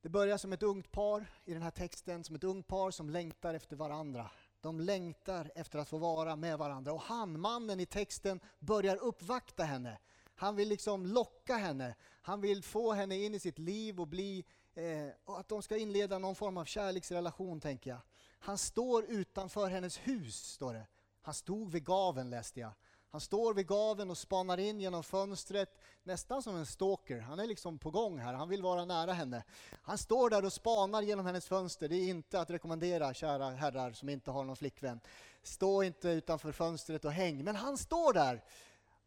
Det 0.00 0.08
börjar 0.08 0.38
som 0.38 0.52
ett 0.52 0.62
ungt 0.62 0.90
par 0.90 1.26
i 1.44 1.52
den 1.52 1.62
här 1.62 1.70
texten, 1.70 2.24
som 2.24 2.36
ett 2.36 2.44
ungt 2.44 2.66
par 2.66 2.90
som 2.90 3.10
längtar 3.10 3.54
efter 3.54 3.76
varandra. 3.76 4.30
De 4.60 4.80
längtar 4.80 5.52
efter 5.54 5.78
att 5.78 5.88
få 5.88 5.98
vara 5.98 6.36
med 6.36 6.58
varandra. 6.58 6.92
Och 6.92 7.00
han, 7.00 7.40
mannen 7.40 7.80
i 7.80 7.86
texten, 7.86 8.40
börjar 8.58 8.96
uppvakta 8.96 9.64
henne. 9.64 9.98
Han 10.34 10.56
vill 10.56 10.68
liksom 10.68 11.06
locka 11.06 11.56
henne. 11.56 11.94
Han 12.22 12.40
vill 12.40 12.62
få 12.62 12.92
henne 12.92 13.16
in 13.16 13.34
i 13.34 13.38
sitt 13.38 13.58
liv 13.58 14.00
och 14.00 14.08
bli, 14.08 14.44
eh, 14.74 15.08
och 15.24 15.40
att 15.40 15.48
de 15.48 15.62
ska 15.62 15.76
inleda 15.76 16.18
någon 16.18 16.34
form 16.34 16.56
av 16.56 16.64
kärleksrelation, 16.64 17.60
tänker 17.60 17.90
jag. 17.90 18.00
Han 18.38 18.58
står 18.58 19.04
utanför 19.04 19.68
hennes 19.68 19.98
hus, 19.98 20.36
står 20.36 20.74
det. 20.74 20.86
Han 21.22 21.34
stod 21.34 21.72
vid 21.72 21.84
gaven, 21.84 22.30
läste 22.30 22.60
jag. 22.60 22.72
Han 23.14 23.20
står 23.20 23.54
vid 23.54 23.66
gaven 23.66 24.10
och 24.10 24.18
spanar 24.18 24.58
in 24.58 24.80
genom 24.80 25.02
fönstret, 25.02 25.80
nästan 26.02 26.42
som 26.42 26.56
en 26.56 26.66
stalker. 26.66 27.20
Han 27.20 27.38
är 27.38 27.46
liksom 27.46 27.78
på 27.78 27.90
gång 27.90 28.18
här, 28.18 28.34
han 28.34 28.48
vill 28.48 28.62
vara 28.62 28.84
nära 28.84 29.12
henne. 29.12 29.44
Han 29.82 29.98
står 29.98 30.30
där 30.30 30.44
och 30.44 30.52
spanar 30.52 31.02
genom 31.02 31.26
hennes 31.26 31.46
fönster. 31.46 31.88
Det 31.88 31.96
är 31.96 32.08
inte 32.08 32.40
att 32.40 32.50
rekommendera, 32.50 33.14
kära 33.14 33.50
herrar 33.50 33.92
som 33.92 34.08
inte 34.08 34.30
har 34.30 34.44
någon 34.44 34.56
flickvän. 34.56 35.00
Stå 35.42 35.82
inte 35.82 36.08
utanför 36.08 36.52
fönstret 36.52 37.04
och 37.04 37.12
häng. 37.12 37.44
Men 37.44 37.56
han 37.56 37.78
står 37.78 38.12
där. 38.12 38.44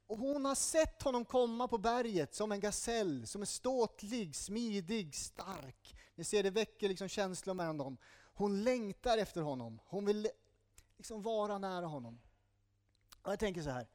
Och 0.08 0.18
hon 0.18 0.46
har 0.46 0.56
sett 0.56 1.02
honom 1.02 1.26
komma 1.26 1.68
på 1.68 1.78
berget 1.78 2.36
som 2.36 2.52
en 2.52 2.60
gasell, 2.60 3.28
som 3.28 3.42
är 3.42 3.46
ståtlig, 3.46 4.36
smidig, 4.36 5.16
stark. 5.16 5.96
Ni 6.16 6.24
ser, 6.24 6.44
det 6.44 6.50
väcker 6.50 6.90
liksom 6.90 7.08
känslor 7.08 7.54
mellan 7.54 7.78
dem. 7.78 7.98
Hon 8.34 8.64
längtar 8.64 9.18
efter 9.18 9.42
honom. 9.42 9.80
Hon 9.86 10.06
vill 10.06 10.28
liksom 10.98 11.22
vara 11.22 11.58
nära 11.58 11.86
honom. 11.86 12.20
Och 13.22 13.32
jag 13.32 13.40
tänker 13.40 13.62
så 13.62 13.70
här, 13.70 13.88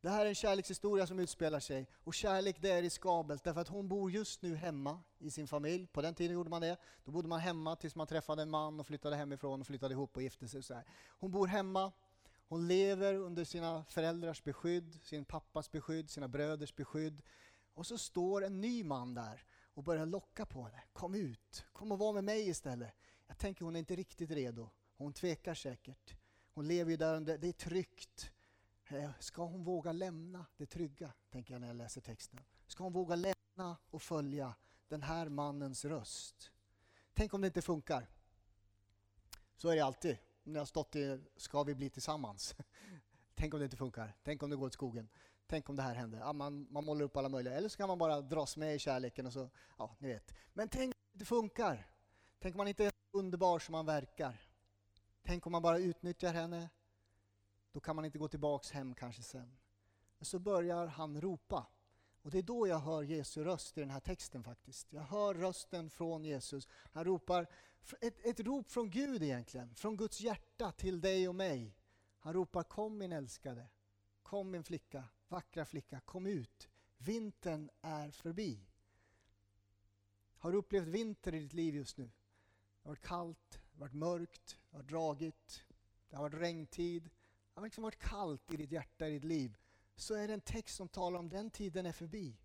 det 0.00 0.08
här 0.08 0.24
är 0.24 0.28
en 0.28 0.34
kärlekshistoria 0.34 1.06
som 1.06 1.18
utspelar 1.18 1.60
sig 1.60 1.86
och 2.04 2.14
kärlek 2.14 2.56
det 2.60 2.70
är 2.70 2.82
riskabelt 2.82 3.44
därför 3.44 3.60
att 3.60 3.68
hon 3.68 3.88
bor 3.88 4.10
just 4.10 4.42
nu 4.42 4.54
hemma 4.54 5.00
i 5.18 5.30
sin 5.30 5.46
familj. 5.48 5.86
På 5.86 6.02
den 6.02 6.14
tiden 6.14 6.34
gjorde 6.34 6.50
man 6.50 6.60
det. 6.60 6.76
Då 7.04 7.12
bodde 7.12 7.28
man 7.28 7.40
hemma 7.40 7.76
tills 7.76 7.96
man 7.96 8.06
träffade 8.06 8.42
en 8.42 8.50
man 8.50 8.80
och 8.80 8.86
flyttade 8.86 9.16
hemifrån 9.16 9.60
och 9.60 9.66
flyttade 9.66 9.94
ihop 9.94 10.16
och 10.16 10.22
gifte 10.22 10.48
sig. 10.48 10.58
Och 10.58 10.64
så 10.64 10.74
här. 10.74 10.84
Hon 11.08 11.30
bor 11.30 11.46
hemma, 11.46 11.92
hon 12.50 12.68
lever 12.68 13.14
under 13.14 13.44
sina 13.44 13.84
föräldrars 13.84 14.44
beskydd, 14.44 14.98
sin 15.02 15.24
pappas 15.24 15.70
beskydd, 15.72 16.10
sina 16.10 16.28
bröders 16.28 16.74
beskydd. 16.74 17.22
Och 17.74 17.86
så 17.86 17.98
står 17.98 18.44
en 18.44 18.60
ny 18.60 18.84
man 18.84 19.14
där 19.14 19.44
och 19.74 19.82
börjar 19.82 20.06
locka 20.06 20.46
på 20.46 20.62
henne. 20.62 20.82
Kom 20.92 21.14
ut, 21.14 21.64
kom 21.72 21.92
och 21.92 21.98
var 21.98 22.12
med 22.12 22.24
mig 22.24 22.48
istället. 22.48 22.94
Jag 23.26 23.38
tänker 23.38 23.64
hon 23.64 23.76
är 23.76 23.78
inte 23.78 23.96
riktigt 23.96 24.30
redo. 24.30 24.70
Hon 24.96 25.12
tvekar 25.12 25.54
säkert. 25.54 26.14
Hon 26.54 26.68
lever 26.68 26.90
ju 26.90 26.96
där 26.96 27.16
under, 27.16 27.38
det 27.38 27.48
är 27.48 27.52
tryggt. 27.52 28.32
Eh, 28.88 29.10
ska 29.20 29.44
hon 29.44 29.64
våga 29.64 29.92
lämna 29.92 30.46
det 30.56 30.66
trygga, 30.66 31.12
tänker 31.30 31.54
jag 31.54 31.60
när 31.60 31.68
jag 31.68 31.76
läser 31.76 32.00
texten. 32.00 32.40
Ska 32.66 32.84
hon 32.84 32.92
våga 32.92 33.14
lämna 33.14 33.76
och 33.90 34.02
följa 34.02 34.54
den 34.88 35.02
här 35.02 35.28
mannens 35.28 35.84
röst? 35.84 36.52
Tänk 37.14 37.34
om 37.34 37.40
det 37.40 37.46
inte 37.46 37.62
funkar. 37.62 38.08
Så 39.56 39.68
är 39.68 39.76
det 39.76 39.84
alltid. 39.84 40.18
När 40.42 40.54
jag 40.54 40.60
har 40.60 40.66
stått 40.66 40.96
i 40.96 41.20
Ska 41.36 41.62
vi 41.62 41.74
bli 41.74 41.90
tillsammans? 41.90 42.54
Tänk 43.34 43.54
om 43.54 43.60
det 43.60 43.64
inte 43.64 43.76
funkar. 43.76 44.16
Tänk 44.22 44.42
om 44.42 44.50
det 44.50 44.56
går 44.56 44.66
åt 44.66 44.72
skogen. 44.72 45.08
Tänk 45.46 45.68
om 45.68 45.76
det 45.76 45.82
här 45.82 45.94
händer. 45.94 46.18
Ja, 46.18 46.32
man, 46.32 46.66
man 46.70 46.84
målar 46.84 47.04
upp 47.04 47.16
alla 47.16 47.28
möjliga. 47.28 47.54
Eller 47.54 47.68
så 47.68 47.76
kan 47.76 47.88
man 47.88 47.98
bara 47.98 48.20
dras 48.20 48.56
med 48.56 48.74
i 48.74 48.78
kärleken 48.78 49.26
och 49.26 49.32
så, 49.32 49.50
ja, 49.78 49.96
ni 49.98 50.08
vet. 50.08 50.34
Men 50.52 50.68
tänk 50.68 50.94
om 50.94 51.00
det 51.12 51.14
inte 51.14 51.24
funkar. 51.24 51.86
Tänk 52.38 52.54
om 52.54 52.56
man 52.56 52.68
inte 52.68 52.84
är 52.84 52.92
underbar 53.10 53.58
som 53.58 53.72
man 53.72 53.86
verkar. 53.86 54.40
Tänk 55.22 55.46
om 55.46 55.52
man 55.52 55.62
bara 55.62 55.78
utnyttjar 55.78 56.32
henne 56.32 56.68
då 57.72 57.80
kan 57.80 57.96
man 57.96 58.04
inte 58.04 58.18
gå 58.18 58.28
tillbaks 58.28 58.70
hem 58.70 58.94
kanske 58.94 59.22
sen. 59.22 59.56
Men 60.18 60.24
så 60.24 60.38
börjar 60.38 60.86
han 60.86 61.20
ropa. 61.20 61.66
Och 62.22 62.30
det 62.30 62.38
är 62.38 62.42
då 62.42 62.66
jag 62.66 62.78
hör 62.78 63.02
Jesu 63.02 63.44
röst 63.44 63.78
i 63.78 63.80
den 63.80 63.90
här 63.90 64.00
texten 64.00 64.44
faktiskt. 64.44 64.92
Jag 64.92 65.02
hör 65.02 65.34
rösten 65.34 65.90
från 65.90 66.24
Jesus. 66.24 66.68
Han 66.70 67.04
ropar, 67.04 67.46
ett, 68.00 68.26
ett 68.26 68.40
rop 68.40 68.70
från 68.70 68.90
Gud 68.90 69.22
egentligen, 69.22 69.74
från 69.74 69.96
Guds 69.96 70.20
hjärta 70.20 70.72
till 70.72 71.00
dig 71.00 71.28
och 71.28 71.34
mig. 71.34 71.76
Han 72.18 72.32
ropar 72.32 72.62
kom 72.62 72.98
min 72.98 73.12
älskade, 73.12 73.68
kom 74.22 74.50
min 74.50 74.64
flicka, 74.64 75.04
vackra 75.28 75.64
flicka, 75.64 76.00
kom 76.00 76.26
ut. 76.26 76.68
Vintern 76.98 77.70
är 77.80 78.10
förbi. 78.10 78.66
Har 80.36 80.52
du 80.52 80.58
upplevt 80.58 80.88
vinter 80.88 81.34
i 81.34 81.38
ditt 81.38 81.52
liv 81.52 81.74
just 81.74 81.96
nu? 81.96 82.04
Det 82.04 82.88
har 82.88 82.90
varit 82.90 83.02
kallt, 83.06 83.50
det 83.50 83.78
har 83.78 83.80
varit 83.80 83.94
mörkt, 83.94 84.58
det 84.70 84.76
har 84.76 84.82
dragit, 84.82 85.64
det 86.08 86.16
har 86.16 86.22
varit 86.22 86.40
regntid, 86.40 87.02
Det 87.04 87.60
har 87.60 87.62
liksom 87.62 87.82
varit 87.82 87.98
kallt 87.98 88.52
i 88.52 88.56
ditt 88.56 88.72
hjärta, 88.72 89.08
i 89.08 89.12
ditt 89.12 89.24
liv, 89.24 89.58
så 90.00 90.14
är 90.14 90.28
det 90.28 90.34
en 90.34 90.40
text 90.40 90.76
som 90.76 90.88
talar 90.88 91.18
om 91.18 91.28
den 91.28 91.50
tiden 91.50 91.86
är 91.86 91.92
förbi. 91.92 92.36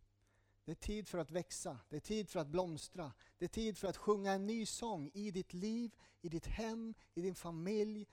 Det 0.65 0.71
är 0.71 0.75
tid 0.75 1.07
för 1.07 1.17
att 1.17 1.31
växa, 1.31 1.79
det 1.89 1.95
är 1.95 1.99
tid 1.99 2.29
för 2.29 2.39
att 2.39 2.47
blomstra, 2.47 3.13
det 3.37 3.45
är 3.45 3.49
tid 3.49 3.77
för 3.77 3.87
att 3.87 3.97
sjunga 3.97 4.31
en 4.31 4.45
ny 4.45 4.65
sång 4.65 5.11
i 5.13 5.31
ditt 5.31 5.53
liv, 5.53 5.95
i 6.21 6.29
ditt 6.29 6.45
hem, 6.45 6.93
i 7.13 7.21
din 7.21 7.35
familj. 7.35 8.07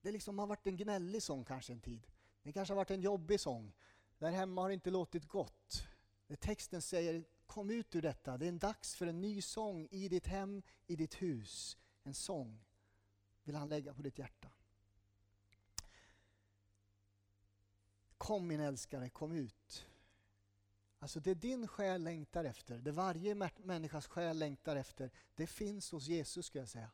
Det 0.00 0.12
liksom 0.12 0.38
har 0.38 0.46
varit 0.46 0.66
en 0.66 0.76
gnällig 0.76 1.22
sång 1.22 1.44
kanske 1.44 1.72
en 1.72 1.80
tid. 1.80 2.06
Det 2.42 2.52
kanske 2.52 2.72
har 2.72 2.76
varit 2.76 2.90
en 2.90 3.00
jobbig 3.00 3.40
sång. 3.40 3.72
Där 4.18 4.30
hemma 4.30 4.60
har 4.60 4.68
det 4.68 4.74
inte 4.74 4.90
låtit 4.90 5.28
gott. 5.28 5.86
Det 6.26 6.36
texten 6.36 6.82
säger, 6.82 7.24
kom 7.46 7.70
ut 7.70 7.94
ur 7.94 8.02
detta. 8.02 8.38
Det 8.38 8.46
är 8.46 8.48
en 8.48 8.58
dags 8.58 8.94
för 8.94 9.06
en 9.06 9.20
ny 9.20 9.42
sång 9.42 9.88
i 9.90 10.08
ditt 10.08 10.26
hem, 10.26 10.62
i 10.86 10.96
ditt 10.96 11.22
hus. 11.22 11.78
En 12.02 12.14
sång 12.14 12.64
vill 13.42 13.54
han 13.54 13.68
lägga 13.68 13.94
på 13.94 14.02
ditt 14.02 14.18
hjärta. 14.18 14.48
Kom 18.20 18.46
min 18.46 18.60
älskare, 18.60 19.10
kom 19.10 19.32
ut. 19.32 19.86
Alltså 20.98 21.20
det 21.20 21.34
din 21.34 21.68
själ 21.68 22.02
längtar 22.02 22.44
efter, 22.44 22.78
det 22.78 22.92
varje 22.92 23.34
människas 23.56 24.06
själ 24.06 24.38
längtar 24.38 24.76
efter, 24.76 25.10
det 25.34 25.46
finns 25.46 25.90
hos 25.90 26.06
Jesus 26.06 26.46
ska 26.46 26.58
jag 26.58 26.68
säga. 26.68 26.90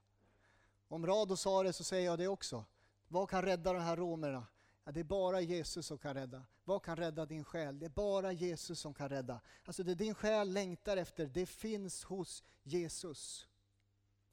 Om 0.88 1.06
Rado 1.06 1.37
sa 1.37 1.62
det 1.62 1.73
så 1.73 1.85
säger 1.85 2.06
jag 2.06 2.18
det 2.18 2.28
också. 2.28 2.64
Vad 3.09 3.30
kan 3.30 3.42
rädda 3.42 3.73
de 3.73 3.83
här 3.83 3.97
romerna? 3.97 4.47
Ja, 4.85 4.92
det 4.92 5.00
är 5.00 5.04
bara 5.04 5.40
Jesus 5.40 5.87
som 5.87 5.99
kan 5.99 6.14
rädda. 6.14 6.45
Vad 6.64 6.83
kan 6.83 6.97
rädda 6.97 7.26
din 7.26 7.45
själ? 7.45 7.78
Det 7.78 7.87
är 7.87 7.90
bara 7.90 8.33
Jesus 8.33 8.80
som 8.80 8.95
kan 8.95 9.09
rädda. 9.09 9.40
Alltså 9.64 9.83
det 9.83 9.95
din 9.95 10.14
själ 10.14 10.52
längtar 10.52 10.97
efter, 10.97 11.26
det 11.26 11.47
finns 11.47 12.04
hos 12.04 12.45
Jesus. 12.62 13.49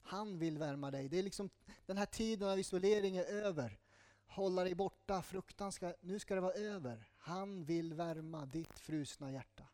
Han 0.02 0.38
vill 0.38 0.58
värma 0.58 0.90
dig. 0.90 1.08
Det 1.08 1.18
är 1.18 1.22
liksom 1.22 1.50
den 1.86 1.96
här 1.96 2.06
tiden 2.06 2.48
av 2.48 2.58
isolering 2.58 3.16
är 3.16 3.24
över 3.24 3.78
hålla 4.26 4.64
dig 4.64 4.74
borta, 4.74 5.22
fruktan 5.22 5.72
ska, 5.72 5.94
nu 6.00 6.18
ska 6.18 6.34
det 6.34 6.40
vara 6.40 6.52
över. 6.52 7.08
Han 7.18 7.64
vill 7.64 7.94
värma 7.94 8.46
ditt 8.46 8.78
frusna 8.78 9.32
hjärta 9.32 9.64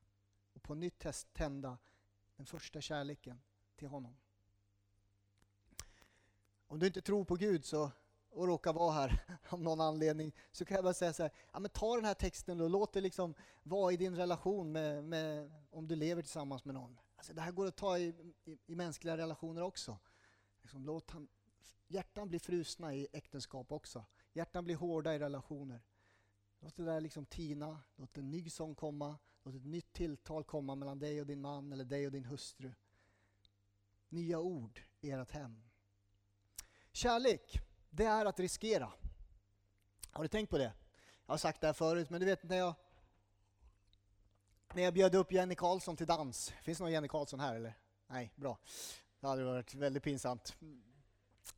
och 0.52 0.62
på 0.62 0.75
nytt 0.75 1.07
tända 1.33 1.78
den 2.37 2.47
första 2.47 2.80
kärleken 2.80 3.40
till 3.76 3.88
honom. 3.88 4.16
Om 6.66 6.78
du 6.78 6.87
inte 6.87 7.00
tror 7.00 7.25
på 7.25 7.35
Gud 7.35 7.64
så, 7.64 7.90
och 8.30 8.47
råkar 8.47 8.73
vara 8.73 8.92
här 8.92 9.38
av 9.49 9.62
någon 9.62 9.80
anledning 9.80 10.35
så 10.52 10.64
kan 10.64 10.75
jag 10.75 10.85
bara 10.85 10.95
säga 10.95 11.12
så 11.12 11.23
här, 11.23 11.33
ja, 11.52 11.59
men 11.59 11.71
ta 11.71 11.97
den 11.97 12.04
här 12.04 12.14
texten 12.14 12.61
och 12.61 12.71
låt 12.71 12.92
det 12.92 13.00
liksom 13.00 13.35
vara 13.62 13.92
i 13.92 13.97
din 13.97 14.16
relation 14.16 14.73
med, 14.73 15.04
med 15.04 15.52
om 15.71 15.88
du 15.88 15.97
lever 15.97 16.23
tillsammans 16.23 16.64
med 16.64 16.75
någon. 16.75 16.99
Alltså 17.16 17.33
det 17.33 17.40
här 17.40 17.52
går 17.52 17.66
att 17.66 17.76
ta 17.76 17.99
i, 17.99 18.35
i, 18.45 18.59
i 18.66 18.75
mänskliga 18.75 19.16
relationer 19.16 19.62
också. 19.62 19.99
Liksom 20.62 20.85
låt 20.85 21.11
han, 21.11 21.28
hjärtan 21.88 22.28
bli 22.28 22.38
frusna 22.38 22.95
i 22.95 23.07
äktenskap 23.12 23.73
också. 23.73 24.04
Hjärtan 24.32 24.64
blir 24.64 24.76
hårda 24.76 25.14
i 25.14 25.18
relationer. 25.18 25.80
Låt 26.60 26.76
det 26.76 26.84
där 26.84 27.00
liksom 27.00 27.26
tina, 27.26 27.80
låt 27.96 28.18
en 28.18 28.30
ny 28.30 28.50
sång 28.50 28.75
komma, 28.75 29.18
låt 29.42 29.54
ett 29.54 29.66
nytt 29.66 29.92
tilltal 29.92 30.44
komma 30.44 30.75
mellan 30.75 30.99
dig 30.99 31.20
och 31.20 31.26
din 31.26 31.40
man 31.40 31.72
eller 31.72 31.84
dig 31.84 32.06
och 32.06 32.12
din 32.12 32.25
hustru. 32.25 32.72
Nya 34.08 34.38
ord 34.38 34.80
i 35.00 35.10
ert 35.10 35.30
hem. 35.30 35.62
Kärlek, 36.92 37.60
det 37.90 38.04
är 38.04 38.26
att 38.26 38.40
riskera. 38.40 38.92
Har 40.10 40.22
du 40.22 40.28
tänkt 40.28 40.50
på 40.50 40.58
det? 40.58 40.72
Jag 41.26 41.32
har 41.32 41.38
sagt 41.38 41.60
det 41.60 41.66
här 41.66 41.75
förut, 41.75 42.10
men 42.10 42.20
du 42.20 42.26
vet 42.26 42.42
när 42.42 42.56
jag 42.56 42.75
när 44.75 44.82
jag 44.82 44.94
bjöd 44.94 45.14
upp 45.14 45.32
Jenny 45.32 45.54
Karlsson 45.54 45.96
till 45.96 46.06
dans. 46.06 46.52
Finns 46.62 46.78
det 46.78 46.84
någon 46.84 46.92
Jenny 46.92 47.08
Karlsson 47.08 47.40
här 47.40 47.54
eller? 47.54 47.78
Nej, 48.06 48.32
bra. 48.37 48.58
Det 49.20 49.26
hade 49.26 49.44
varit 49.44 49.75
väldigt 49.75 50.02
pinsamt. 50.02 50.56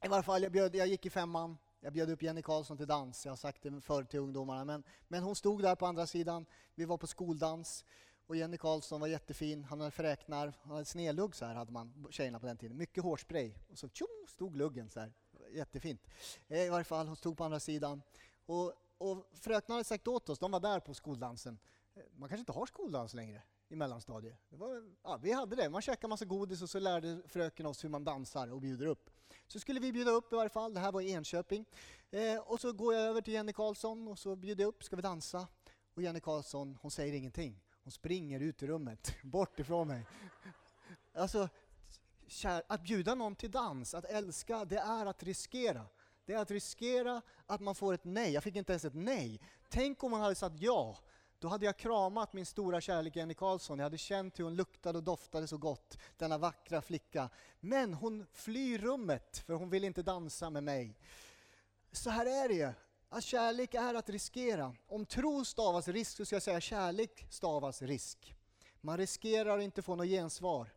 I 0.04 0.08
varje 0.08 0.22
fall, 0.22 0.42
jag, 0.42 0.52
bjöd, 0.52 0.74
jag 0.74 0.86
gick 0.86 1.06
i 1.06 1.10
femman, 1.10 1.58
jag 1.84 1.92
bjöd 1.92 2.10
upp 2.10 2.22
Jenny 2.22 2.42
Karlsson 2.42 2.76
till 2.76 2.86
dans, 2.86 3.24
jag 3.24 3.32
har 3.32 3.36
sagt 3.36 3.62
det 3.62 3.80
förr 3.80 4.04
till 4.04 4.20
ungdomarna. 4.20 4.64
Men, 4.64 4.82
men 5.08 5.22
hon 5.22 5.36
stod 5.36 5.62
där 5.62 5.74
på 5.74 5.86
andra 5.86 6.06
sidan, 6.06 6.46
vi 6.74 6.84
var 6.84 6.98
på 6.98 7.06
skoldans. 7.06 7.84
Och 8.26 8.36
Jenny 8.36 8.56
Karlsson 8.56 9.00
var 9.00 9.08
jättefin, 9.08 9.64
han 9.64 9.80
hade 9.80 9.90
fräknar, 9.90 10.58
han 10.62 10.72
hade 10.72 10.84
snedlugg 10.84 11.34
så 11.34 11.44
här 11.44 11.54
hade 11.54 11.72
man, 11.72 12.06
tjejerna 12.10 12.40
på 12.40 12.46
den 12.46 12.56
tiden. 12.56 12.76
Mycket 12.76 13.02
hårspray. 13.02 13.54
Och 13.70 13.78
så 13.78 13.88
tjong, 13.88 14.26
stod 14.28 14.56
luggen 14.56 14.90
så 14.90 15.00
här. 15.00 15.12
Jättefint. 15.52 16.06
Eh, 16.48 16.60
I 16.60 16.68
varje 16.68 16.84
fall, 16.84 17.06
hon 17.06 17.16
stod 17.16 17.36
på 17.36 17.44
andra 17.44 17.60
sidan. 17.60 18.02
Och, 18.46 18.72
och 18.98 19.26
fröknarna 19.32 19.76
hade 19.76 19.84
sagt 19.84 20.08
åt 20.08 20.28
oss, 20.28 20.38
de 20.38 20.50
var 20.50 20.60
där 20.60 20.80
på 20.80 20.94
skoldansen. 20.94 21.58
Eh, 21.94 22.02
man 22.12 22.28
kanske 22.28 22.40
inte 22.40 22.52
har 22.52 22.66
skoldans 22.66 23.14
längre 23.14 23.42
i 23.68 23.76
mellanstadiet. 23.76 24.38
Det 24.48 24.56
var, 24.56 24.82
ja, 25.02 25.18
vi 25.22 25.32
hade 25.32 25.56
det, 25.56 25.70
man 25.70 25.82
käkade 25.82 26.08
massa 26.08 26.24
godis 26.24 26.62
och 26.62 26.70
så 26.70 26.78
lärde 26.78 27.22
fröken 27.26 27.66
oss 27.66 27.84
hur 27.84 27.88
man 27.88 28.04
dansar 28.04 28.52
och 28.52 28.60
bjuder 28.60 28.86
upp. 28.86 29.10
Så 29.46 29.60
skulle 29.60 29.80
vi 29.80 29.92
bjuda 29.92 30.10
upp 30.10 30.32
i 30.32 30.36
varje 30.36 30.50
fall, 30.50 30.74
det 30.74 30.80
här 30.80 30.92
var 30.92 31.00
i 31.00 31.10
Enköping. 31.10 31.64
Eh, 32.10 32.38
och 32.38 32.60
så 32.60 32.72
går 32.72 32.94
jag 32.94 33.02
över 33.02 33.20
till 33.20 33.32
Jenny 33.32 33.52
Karlsson 33.52 34.08
och 34.08 34.18
så 34.18 34.36
bjuder 34.36 34.64
jag 34.64 34.68
upp, 34.68 34.84
ska 34.84 34.96
vi 34.96 35.02
dansa? 35.02 35.48
Och 35.94 36.02
Jenny 36.02 36.20
Karlsson, 36.20 36.78
hon 36.82 36.90
säger 36.90 37.14
ingenting. 37.14 37.60
Hon 37.84 37.92
springer 37.92 38.40
ut 38.40 38.62
i 38.62 38.66
rummet, 38.66 39.14
bort 39.22 39.60
ifrån 39.60 39.88
mig. 39.88 40.06
Alltså, 41.14 41.48
kär, 42.26 42.62
att 42.66 42.82
bjuda 42.82 43.14
någon 43.14 43.36
till 43.36 43.50
dans, 43.50 43.94
att 43.94 44.04
älska, 44.04 44.64
det 44.64 44.78
är 44.78 45.06
att 45.06 45.22
riskera. 45.22 45.86
Det 46.24 46.32
är 46.32 46.38
att 46.38 46.50
riskera 46.50 47.22
att 47.46 47.60
man 47.60 47.74
får 47.74 47.94
ett 47.94 48.04
nej. 48.04 48.32
Jag 48.32 48.42
fick 48.42 48.56
inte 48.56 48.72
ens 48.72 48.84
ett 48.84 48.94
nej. 48.94 49.40
Tänk 49.68 50.04
om 50.04 50.10
man 50.10 50.20
hade 50.20 50.34
sagt 50.34 50.56
ja 50.60 50.98
då 51.42 51.48
hade 51.48 51.66
jag 51.66 51.76
kramat 51.76 52.32
min 52.32 52.46
stora 52.46 52.80
kärlek 52.80 53.16
Jenny 53.16 53.34
Karlsson. 53.34 53.78
Jag 53.78 53.86
hade 53.86 53.98
känt 53.98 54.38
hur 54.38 54.44
hon 54.44 54.56
luktade 54.56 54.98
och 54.98 55.04
doftade 55.04 55.48
så 55.48 55.58
gott, 55.58 55.98
denna 56.16 56.38
vackra 56.38 56.82
flicka. 56.82 57.28
Men 57.60 57.94
hon 57.94 58.26
flyr 58.32 58.78
rummet, 58.78 59.38
för 59.38 59.54
hon 59.54 59.70
vill 59.70 59.84
inte 59.84 60.02
dansa 60.02 60.50
med 60.50 60.64
mig. 60.64 60.98
Så 61.92 62.10
här 62.10 62.26
är 62.26 62.48
det 62.48 62.54
ju. 62.54 62.72
Att 63.08 63.24
kärlek 63.24 63.74
är 63.74 63.94
att 63.94 64.08
riskera. 64.08 64.74
Om 64.86 65.06
tro 65.06 65.44
stavas 65.44 65.88
risk 65.88 66.16
så 66.16 66.24
ska 66.24 66.36
jag 66.36 66.42
säga 66.42 66.60
kärlek 66.60 67.26
stavas 67.30 67.82
risk. 67.82 68.34
Man 68.80 68.96
riskerar 68.96 69.58
att 69.58 69.64
inte 69.64 69.82
få 69.82 69.96
något 69.96 70.06
gensvar. 70.06 70.72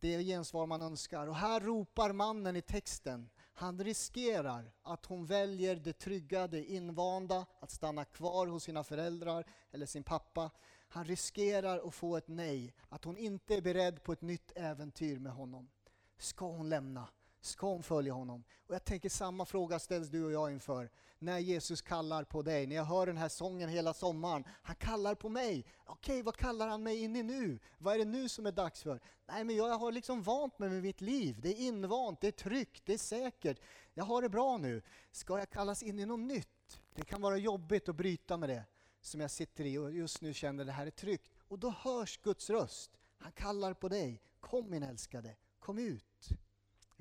Det 0.00 0.14
är 0.14 0.20
gensvar 0.20 0.66
man 0.66 0.82
önskar. 0.82 1.26
Och 1.26 1.36
här 1.36 1.60
ropar 1.60 2.12
mannen 2.12 2.56
i 2.56 2.62
texten. 2.62 3.30
Han 3.54 3.84
riskerar 3.84 4.72
att 4.82 5.06
hon 5.06 5.26
väljer 5.26 5.76
det 5.76 5.92
trygga, 5.92 6.46
det 6.46 6.64
invanda, 6.64 7.46
att 7.60 7.70
stanna 7.70 8.04
kvar 8.04 8.46
hos 8.46 8.64
sina 8.64 8.84
föräldrar 8.84 9.44
eller 9.70 9.86
sin 9.86 10.04
pappa. 10.04 10.50
Han 10.88 11.04
riskerar 11.04 11.88
att 11.88 11.94
få 11.94 12.16
ett 12.16 12.28
nej, 12.28 12.74
att 12.88 13.04
hon 13.04 13.16
inte 13.16 13.54
är 13.54 13.60
beredd 13.60 14.02
på 14.02 14.12
ett 14.12 14.22
nytt 14.22 14.52
äventyr 14.56 15.18
med 15.18 15.32
honom. 15.32 15.70
Ska 16.18 16.46
hon 16.46 16.68
lämna? 16.68 17.08
Ska 17.44 17.66
hon 17.66 17.82
följa 17.82 18.12
honom? 18.12 18.44
Och 18.66 18.74
jag 18.74 18.84
tänker 18.84 19.08
samma 19.08 19.44
fråga 19.44 19.78
ställs 19.78 20.08
du 20.08 20.24
och 20.24 20.32
jag 20.32 20.52
inför. 20.52 20.90
När 21.18 21.38
Jesus 21.38 21.82
kallar 21.82 22.24
på 22.24 22.42
dig, 22.42 22.66
när 22.66 22.76
jag 22.76 22.84
hör 22.84 23.06
den 23.06 23.16
här 23.16 23.28
sången 23.28 23.68
hela 23.68 23.94
sommaren. 23.94 24.44
Han 24.62 24.76
kallar 24.76 25.14
på 25.14 25.28
mig. 25.28 25.64
Okej, 25.86 26.22
vad 26.22 26.36
kallar 26.36 26.68
han 26.68 26.82
mig 26.82 27.02
in 27.02 27.16
i 27.16 27.22
nu? 27.22 27.58
Vad 27.78 27.94
är 27.94 27.98
det 27.98 28.04
nu 28.04 28.28
som 28.28 28.46
är 28.46 28.52
dags 28.52 28.82
för? 28.82 29.00
Nej, 29.26 29.44
men 29.44 29.56
jag 29.56 29.78
har 29.78 29.92
liksom 29.92 30.22
vant 30.22 30.58
mig 30.58 30.68
med 30.68 30.82
mitt 30.82 31.00
liv. 31.00 31.40
Det 31.40 31.48
är 31.48 31.66
invant, 31.66 32.20
det 32.20 32.26
är 32.26 32.32
tryggt, 32.32 32.82
det 32.86 32.94
är 32.94 32.98
säkert. 32.98 33.60
Jag 33.94 34.04
har 34.04 34.22
det 34.22 34.28
bra 34.28 34.56
nu. 34.56 34.82
Ska 35.10 35.38
jag 35.38 35.50
kallas 35.50 35.82
in 35.82 35.98
i 35.98 36.06
något 36.06 36.20
nytt? 36.20 36.80
Det 36.94 37.04
kan 37.04 37.20
vara 37.20 37.36
jobbigt 37.36 37.88
att 37.88 37.96
bryta 37.96 38.36
med 38.36 38.48
det 38.48 38.64
som 39.00 39.20
jag 39.20 39.30
sitter 39.30 39.64
i 39.64 39.78
och 39.78 39.92
just 39.92 40.20
nu 40.20 40.34
känner 40.34 40.64
det 40.64 40.72
här 40.72 40.86
är 40.86 40.90
tryggt. 40.90 41.32
Och 41.48 41.58
då 41.58 41.70
hörs 41.70 42.18
Guds 42.22 42.50
röst. 42.50 42.90
Han 43.18 43.32
kallar 43.32 43.74
på 43.74 43.88
dig. 43.88 44.22
Kom 44.40 44.70
min 44.70 44.82
älskade, 44.82 45.36
kom 45.58 45.78
ut. 45.78 46.28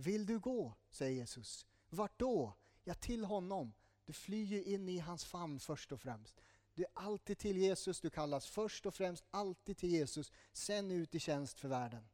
Vill 0.01 0.25
du 0.25 0.39
gå? 0.39 0.73
säger 0.89 1.15
Jesus. 1.15 1.65
Vart 1.89 2.19
då? 2.19 2.53
Ja, 2.83 2.93
till 2.93 3.25
honom. 3.25 3.73
Du 4.05 4.13
flyr 4.13 4.67
in 4.67 4.89
i 4.89 4.97
hans 4.97 5.25
famn 5.25 5.59
först 5.59 5.91
och 5.91 6.01
främst. 6.01 6.41
Du 6.73 6.83
är 6.83 6.89
alltid 6.93 7.37
till 7.37 7.57
Jesus, 7.57 8.01
du 8.01 8.09
kallas 8.09 8.47
först 8.47 8.85
och 8.85 8.93
främst 8.93 9.25
alltid 9.31 9.77
till 9.77 9.89
Jesus, 9.89 10.31
sen 10.53 10.91
ut 10.91 11.15
i 11.15 11.19
tjänst 11.19 11.59
för 11.59 11.67
världen. 11.67 12.09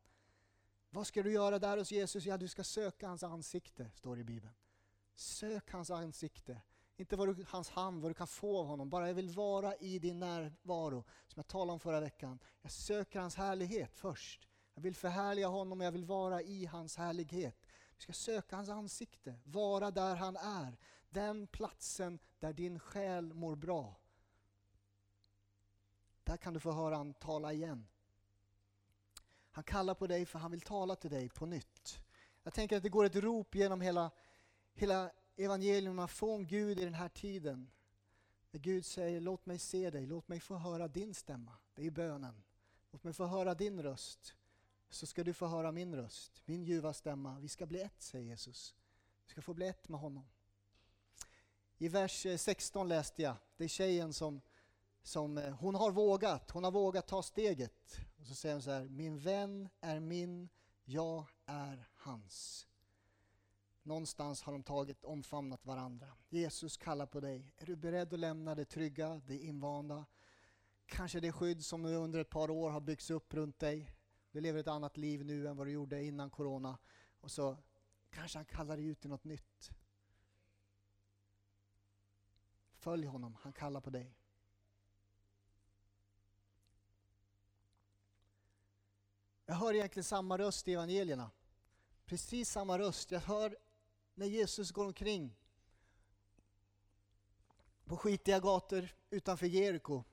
Vad 0.89 1.07
ska 1.07 1.23
du 1.23 1.31
göra 1.31 1.59
där 1.59 1.77
hos 1.77 1.91
Jesus? 1.91 2.25
Ja, 2.25 2.37
du 2.37 2.47
ska 2.47 2.63
söka 2.63 3.07
hans 3.07 3.23
ansikte, 3.23 3.91
står 3.95 4.15
det 4.15 4.21
i 4.21 4.23
Bibeln. 4.23 4.53
Sök 5.15 5.71
hans 5.71 5.91
ansikte. 5.91 6.61
Inte 6.97 7.15
vad 7.15 7.35
du, 7.35 7.45
hans 7.49 7.69
hand, 7.69 8.01
vad 8.01 8.09
du 8.11 8.13
kan 8.13 8.27
få 8.27 8.59
av 8.59 8.65
honom. 8.65 8.89
Bara 8.89 9.07
jag 9.07 9.15
vill 9.15 9.29
vara 9.29 9.75
i 9.75 9.99
din 9.99 10.19
närvaro, 10.19 11.03
som 11.27 11.39
jag 11.39 11.47
talade 11.47 11.73
om 11.73 11.79
förra 11.79 11.99
veckan. 11.99 12.39
Jag 12.61 12.71
söker 12.71 13.19
hans 13.19 13.35
härlighet 13.35 13.91
först. 13.95 14.47
Jag 14.73 14.81
vill 14.81 14.95
förhärliga 14.95 15.47
honom, 15.47 15.81
jag 15.81 15.91
vill 15.91 16.05
vara 16.05 16.41
i 16.41 16.65
hans 16.65 16.97
härlighet. 16.97 17.66
Du 17.97 18.01
ska 18.01 18.13
söka 18.13 18.55
hans 18.55 18.69
ansikte, 18.69 19.35
vara 19.43 19.91
där 19.91 20.15
han 20.15 20.37
är. 20.37 20.77
Den 21.09 21.47
platsen 21.47 22.19
där 22.39 22.53
din 22.53 22.79
själ 22.79 23.33
mår 23.33 23.55
bra. 23.55 23.95
Där 26.23 26.37
kan 26.37 26.53
du 26.53 26.59
få 26.59 26.71
höra 26.71 26.95
han 26.95 27.13
tala 27.13 27.53
igen. 27.53 27.87
Han 29.51 29.63
kallar 29.63 29.93
på 29.93 30.07
dig 30.07 30.25
för 30.25 30.39
han 30.39 30.51
vill 30.51 30.61
tala 30.61 30.95
till 30.95 31.11
dig 31.11 31.29
på 31.29 31.45
nytt. 31.45 31.97
Jag 32.43 32.53
tänker 32.53 32.77
att 32.77 32.83
det 32.83 32.89
går 32.89 33.05
ett 33.05 33.15
rop 33.15 33.55
genom 33.55 33.81
hela, 33.81 34.11
hela 34.73 35.11
evangelierna 35.35 36.07
från 36.07 36.47
Gud 36.47 36.79
i 36.79 36.83
den 36.83 36.93
här 36.93 37.09
tiden. 37.09 37.71
Där 38.51 38.59
Gud 38.59 38.85
säger 38.85 39.21
låt 39.21 39.45
mig 39.45 39.59
se 39.59 39.89
dig, 39.89 40.05
låt 40.05 40.27
mig 40.27 40.39
få 40.39 40.55
höra 40.55 40.87
din 40.87 41.13
stämma. 41.13 41.57
Det 41.75 41.85
är 41.85 41.91
bönen. 41.91 42.43
Låt 42.91 43.03
mig 43.03 43.13
få 43.13 43.25
höra 43.25 43.55
din 43.55 43.83
röst 43.83 44.35
så 44.89 45.05
ska 45.05 45.23
du 45.23 45.33
få 45.33 45.47
höra 45.47 45.71
min 45.71 45.95
röst, 45.95 46.41
min 46.45 46.63
ljuva 46.63 46.93
stämma. 46.93 47.39
Vi 47.39 47.47
ska 47.47 47.65
bli 47.65 47.81
ett, 47.81 48.01
säger 48.01 48.25
Jesus. 48.25 48.75
Vi 49.25 49.31
ska 49.31 49.41
få 49.41 49.53
bli 49.53 49.67
ett 49.67 49.89
med 49.89 49.99
honom. 49.99 50.25
I 51.77 51.87
vers 51.87 52.25
eh, 52.25 52.37
16 52.37 52.87
läste 52.87 53.21
jag, 53.21 53.35
det 53.57 53.63
är 53.63 53.67
tjejen 53.67 54.13
som, 54.13 54.41
som 55.03 55.37
eh, 55.37 55.55
hon 55.55 55.75
har 55.75 55.91
vågat, 55.91 56.51
hon 56.51 56.63
har 56.63 56.71
vågat 56.71 57.07
ta 57.07 57.23
steget. 57.23 57.99
Och 58.19 58.25
så 58.25 58.35
säger 58.35 58.55
hon 58.55 58.61
så 58.61 58.71
här, 58.71 58.83
min 58.83 59.19
vän 59.19 59.69
är 59.81 59.99
min, 59.99 60.49
jag 60.85 61.25
är 61.45 61.89
hans. 61.93 62.67
Någonstans 63.83 64.41
har 64.41 64.53
de 64.53 64.63
tagit, 64.63 65.03
omfamnat 65.03 65.65
varandra. 65.65 66.07
Jesus 66.29 66.77
kallar 66.77 67.05
på 67.05 67.19
dig. 67.19 67.53
Är 67.57 67.65
du 67.65 67.75
beredd 67.75 68.13
att 68.13 68.19
lämna 68.19 68.55
det 68.55 68.65
trygga, 68.65 69.21
det 69.27 69.37
invanda? 69.37 70.05
Kanske 70.85 71.19
det 71.19 71.31
skydd 71.31 71.65
som 71.65 71.81
nu 71.81 71.95
under 71.95 72.19
ett 72.19 72.29
par 72.29 72.49
år 72.49 72.69
har 72.69 72.81
byggts 72.81 73.11
upp 73.11 73.33
runt 73.33 73.59
dig. 73.59 73.96
Du 74.31 74.41
lever 74.41 74.59
ett 74.59 74.67
annat 74.67 74.97
liv 74.97 75.25
nu 75.25 75.47
än 75.47 75.57
vad 75.57 75.67
du 75.67 75.71
gjorde 75.71 76.03
innan 76.03 76.29
corona. 76.29 76.77
Och 77.21 77.31
så 77.31 77.57
kanske 78.09 78.37
han 78.37 78.45
kallar 78.45 78.77
dig 78.77 78.85
ut 78.85 78.99
till 78.99 79.09
något 79.09 79.23
nytt. 79.23 79.71
Följ 82.73 83.05
honom, 83.05 83.35
han 83.41 83.53
kallar 83.53 83.81
på 83.81 83.89
dig. 83.89 84.15
Jag 89.45 89.55
hör 89.55 89.73
egentligen 89.73 90.03
samma 90.03 90.37
röst 90.37 90.67
i 90.67 90.73
evangelierna. 90.73 91.31
Precis 92.05 92.49
samma 92.49 92.79
röst. 92.79 93.11
Jag 93.11 93.19
hör 93.19 93.57
när 94.13 94.25
Jesus 94.25 94.71
går 94.71 94.85
omkring 94.85 95.37
på 97.85 97.97
skitiga 97.97 98.39
gator 98.39 98.95
utanför 99.09 99.45
Jeriko 99.45 100.03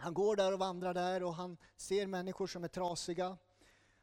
han 0.00 0.14
går 0.14 0.36
där 0.36 0.52
och 0.52 0.58
vandrar 0.58 0.94
där 0.94 1.22
och 1.22 1.34
han 1.34 1.56
ser 1.76 2.06
människor 2.06 2.46
som 2.46 2.64
är 2.64 2.68
trasiga. 2.68 3.36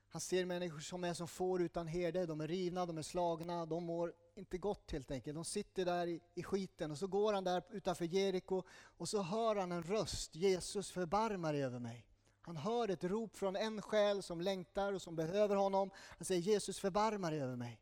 Han 0.09 0.21
ser 0.21 0.45
människor 0.45 0.79
som 0.79 1.03
är 1.03 1.13
som 1.13 1.27
får 1.27 1.61
utan 1.61 1.87
herde, 1.87 2.25
de 2.25 2.41
är 2.41 2.47
rivna, 2.47 2.85
de 2.85 2.97
är 2.97 3.01
slagna, 3.01 3.65
de 3.65 3.83
mår 3.83 4.13
inte 4.35 4.57
gott 4.57 4.91
helt 4.91 5.11
enkelt. 5.11 5.35
De 5.35 5.45
sitter 5.45 5.85
där 5.85 6.07
i, 6.07 6.21
i 6.35 6.43
skiten 6.43 6.91
och 6.91 6.97
så 6.97 7.07
går 7.07 7.33
han 7.33 7.43
där 7.43 7.63
utanför 7.69 8.05
Jeriko 8.05 8.63
och 8.97 9.09
så 9.09 9.21
hör 9.21 9.55
han 9.55 9.71
en 9.71 9.83
röst, 9.83 10.35
Jesus 10.35 10.91
förbarmar 10.91 11.53
dig 11.53 11.63
över 11.63 11.79
mig. 11.79 12.05
Han 12.41 12.57
hör 12.57 12.89
ett 12.89 13.03
rop 13.03 13.37
från 13.37 13.55
en 13.55 13.81
själ 13.81 14.23
som 14.23 14.41
längtar 14.41 14.93
och 14.93 15.01
som 15.01 15.15
behöver 15.15 15.55
honom. 15.55 15.91
Han 15.95 16.25
säger 16.25 16.41
Jesus 16.41 16.79
förbarmar 16.79 17.31
dig 17.31 17.41
över 17.41 17.55
mig. 17.55 17.81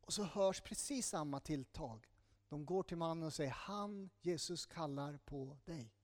Och 0.00 0.12
så 0.12 0.22
hörs 0.22 0.60
precis 0.60 1.08
samma 1.08 1.40
tilltag. 1.40 2.06
De 2.48 2.66
går 2.66 2.82
till 2.82 2.96
mannen 2.96 3.26
och 3.26 3.32
säger 3.32 3.50
han, 3.50 4.10
Jesus 4.20 4.66
kallar 4.66 5.18
på 5.24 5.56
dig. 5.64 5.97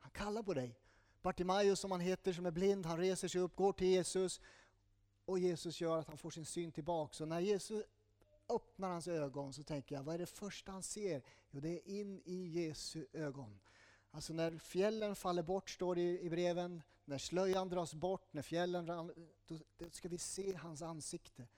Han 0.00 0.10
kallar 0.10 0.42
på 0.42 0.54
dig. 0.54 0.76
Bartimaeus 1.22 1.80
som 1.80 1.90
han 1.90 2.00
heter, 2.00 2.32
som 2.32 2.46
är 2.46 2.50
blind, 2.50 2.86
han 2.86 2.98
reser 2.98 3.28
sig 3.28 3.40
upp, 3.40 3.56
går 3.56 3.72
till 3.72 3.86
Jesus 3.86 4.40
och 5.24 5.38
Jesus 5.38 5.80
gör 5.80 5.98
att 5.98 6.08
han 6.08 6.18
får 6.18 6.30
sin 6.30 6.44
syn 6.44 6.72
tillbaka. 6.72 7.24
Och 7.24 7.28
när 7.28 7.40
Jesus 7.40 7.84
öppnar 8.48 8.90
hans 8.90 9.08
ögon 9.08 9.52
så 9.52 9.62
tänker 9.62 9.94
jag, 9.94 10.02
vad 10.02 10.14
är 10.14 10.18
det 10.18 10.26
första 10.26 10.72
han 10.72 10.82
ser? 10.82 11.22
Jo, 11.50 11.60
det 11.60 11.68
är 11.68 11.88
in 11.88 12.22
i 12.24 12.46
Jesu 12.46 13.06
ögon. 13.12 13.60
Alltså 14.10 14.32
när 14.32 14.58
fjällen 14.58 15.16
faller 15.16 15.42
bort, 15.42 15.70
står 15.70 15.94
det 15.94 16.20
i 16.20 16.30
breven, 16.30 16.82
när 17.04 17.18
slöjan 17.18 17.68
dras 17.68 17.94
bort, 17.94 18.32
när 18.32 18.42
fjällen 18.42 18.86
då, 18.86 19.10
då 19.78 19.90
ska 19.90 20.08
vi 20.08 20.18
se 20.18 20.54
hans 20.56 20.82
ansikte. 20.82 21.48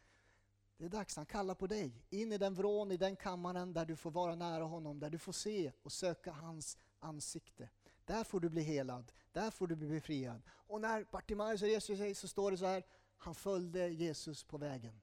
Det 0.76 0.84
är 0.84 0.88
dags, 0.88 1.16
han 1.16 1.26
kallar 1.26 1.54
på 1.54 1.66
dig. 1.66 2.04
In 2.10 2.32
i 2.32 2.38
den 2.38 2.54
vrån, 2.54 2.92
i 2.92 2.96
den 2.96 3.16
kammaren 3.16 3.72
där 3.72 3.84
du 3.84 3.96
får 3.96 4.10
vara 4.10 4.34
nära 4.34 4.64
honom, 4.64 5.00
där 5.00 5.10
du 5.10 5.18
får 5.18 5.32
se 5.32 5.72
och 5.82 5.92
söka 5.92 6.32
hans 6.32 6.78
ansikte. 6.98 7.68
Där 8.04 8.24
får 8.24 8.40
du 8.40 8.48
bli 8.48 8.62
helad, 8.62 9.12
där 9.32 9.50
får 9.50 9.66
du 9.66 9.76
bli 9.76 9.88
befriad. 9.88 10.42
Och 10.48 10.80
när 10.80 11.04
Bartimaeus 11.04 11.62
reser 11.62 11.96
sig 11.96 12.14
så 12.14 12.28
står 12.28 12.50
det 12.50 12.58
så 12.58 12.66
här, 12.66 12.82
han 13.18 13.34
följde 13.34 13.88
Jesus 13.88 14.44
på 14.44 14.58
vägen. 14.58 15.00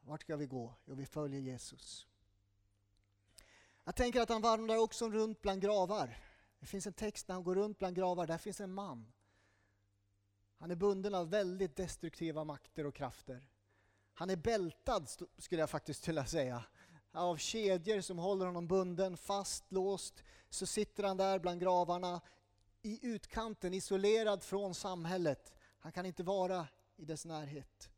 Vart 0.00 0.22
ska 0.22 0.36
vi 0.36 0.46
gå? 0.46 0.74
Jo, 0.84 0.94
vi 0.94 1.06
följer 1.06 1.40
Jesus. 1.40 2.06
Jag 3.84 3.96
tänker 3.96 4.20
att 4.20 4.28
han 4.28 4.42
vandrar 4.42 4.76
också 4.76 5.10
runt 5.10 5.42
bland 5.42 5.62
gravar. 5.62 6.18
Det 6.60 6.66
finns 6.66 6.86
en 6.86 6.92
text 6.92 7.28
när 7.28 7.34
han 7.34 7.44
går 7.44 7.54
runt 7.54 7.78
bland 7.78 7.96
gravar, 7.96 8.26
där 8.26 8.38
finns 8.38 8.60
en 8.60 8.72
man. 8.72 9.12
Han 10.56 10.70
är 10.70 10.74
bunden 10.74 11.14
av 11.14 11.30
väldigt 11.30 11.76
destruktiva 11.76 12.44
makter 12.44 12.86
och 12.86 12.94
krafter. 12.94 13.48
Han 14.14 14.30
är 14.30 14.36
bältad, 14.36 15.10
skulle 15.38 15.62
jag 15.62 15.70
faktiskt 15.70 16.08
vilja 16.08 16.26
säga 16.26 16.64
av 17.12 17.36
kedjor 17.36 18.00
som 18.00 18.18
håller 18.18 18.46
honom 18.46 18.66
bunden, 18.66 19.16
fastlåst. 19.16 20.22
Så 20.48 20.66
sitter 20.66 21.04
han 21.04 21.16
där 21.16 21.38
bland 21.38 21.60
gravarna 21.60 22.20
i 22.82 23.06
utkanten, 23.06 23.74
isolerad 23.74 24.42
från 24.42 24.74
samhället. 24.74 25.52
Han 25.78 25.92
kan 25.92 26.06
inte 26.06 26.22
vara 26.22 26.68
i 26.96 27.04
dess 27.04 27.24
närhet. 27.24 27.90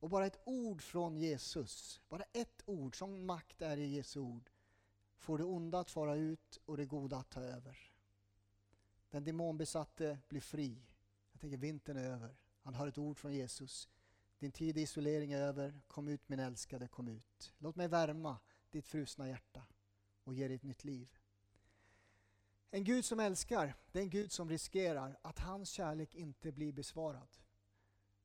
Och 0.00 0.08
bara 0.08 0.26
ett 0.26 0.40
ord 0.44 0.82
från 0.82 1.16
Jesus, 1.16 2.00
bara 2.08 2.24
ett 2.32 2.62
ord, 2.66 2.98
som 2.98 3.26
makt 3.26 3.62
är 3.62 3.76
i 3.76 3.86
Jesu 3.86 4.20
ord, 4.20 4.50
får 5.16 5.38
det 5.38 5.44
onda 5.44 5.78
att 5.78 5.90
fara 5.90 6.14
ut 6.14 6.58
och 6.66 6.76
det 6.76 6.84
goda 6.84 7.16
att 7.16 7.30
ta 7.30 7.40
över. 7.40 7.92
Den 9.10 9.24
demonbesatte 9.24 10.18
blir 10.28 10.40
fri. 10.40 10.82
Jag 11.32 11.40
tänker 11.40 11.56
vintern 11.56 11.96
är 11.96 12.04
över. 12.04 12.36
Han 12.62 12.74
hör 12.74 12.88
ett 12.88 12.98
ord 12.98 13.18
från 13.18 13.34
Jesus. 13.34 13.88
Din 14.42 14.52
tid 14.52 14.78
i 14.78 14.80
isolering 14.80 15.32
är 15.32 15.40
över. 15.42 15.80
Kom 15.88 16.08
ut 16.08 16.28
min 16.28 16.40
älskade, 16.40 16.88
kom 16.88 17.08
ut. 17.08 17.52
Låt 17.58 17.76
mig 17.76 17.88
värma 17.88 18.38
ditt 18.70 18.86
frusna 18.86 19.28
hjärta 19.28 19.62
och 20.24 20.34
ge 20.34 20.48
dig 20.48 20.56
ett 20.56 20.62
nytt 20.62 20.84
liv. 20.84 21.18
En 22.70 22.84
Gud 22.84 23.04
som 23.04 23.20
älskar, 23.20 23.74
det 23.92 23.98
är 23.98 24.02
en 24.02 24.10
Gud 24.10 24.32
som 24.32 24.48
riskerar 24.48 25.18
att 25.22 25.38
hans 25.38 25.70
kärlek 25.70 26.14
inte 26.14 26.52
blir 26.52 26.72
besvarad. 26.72 27.28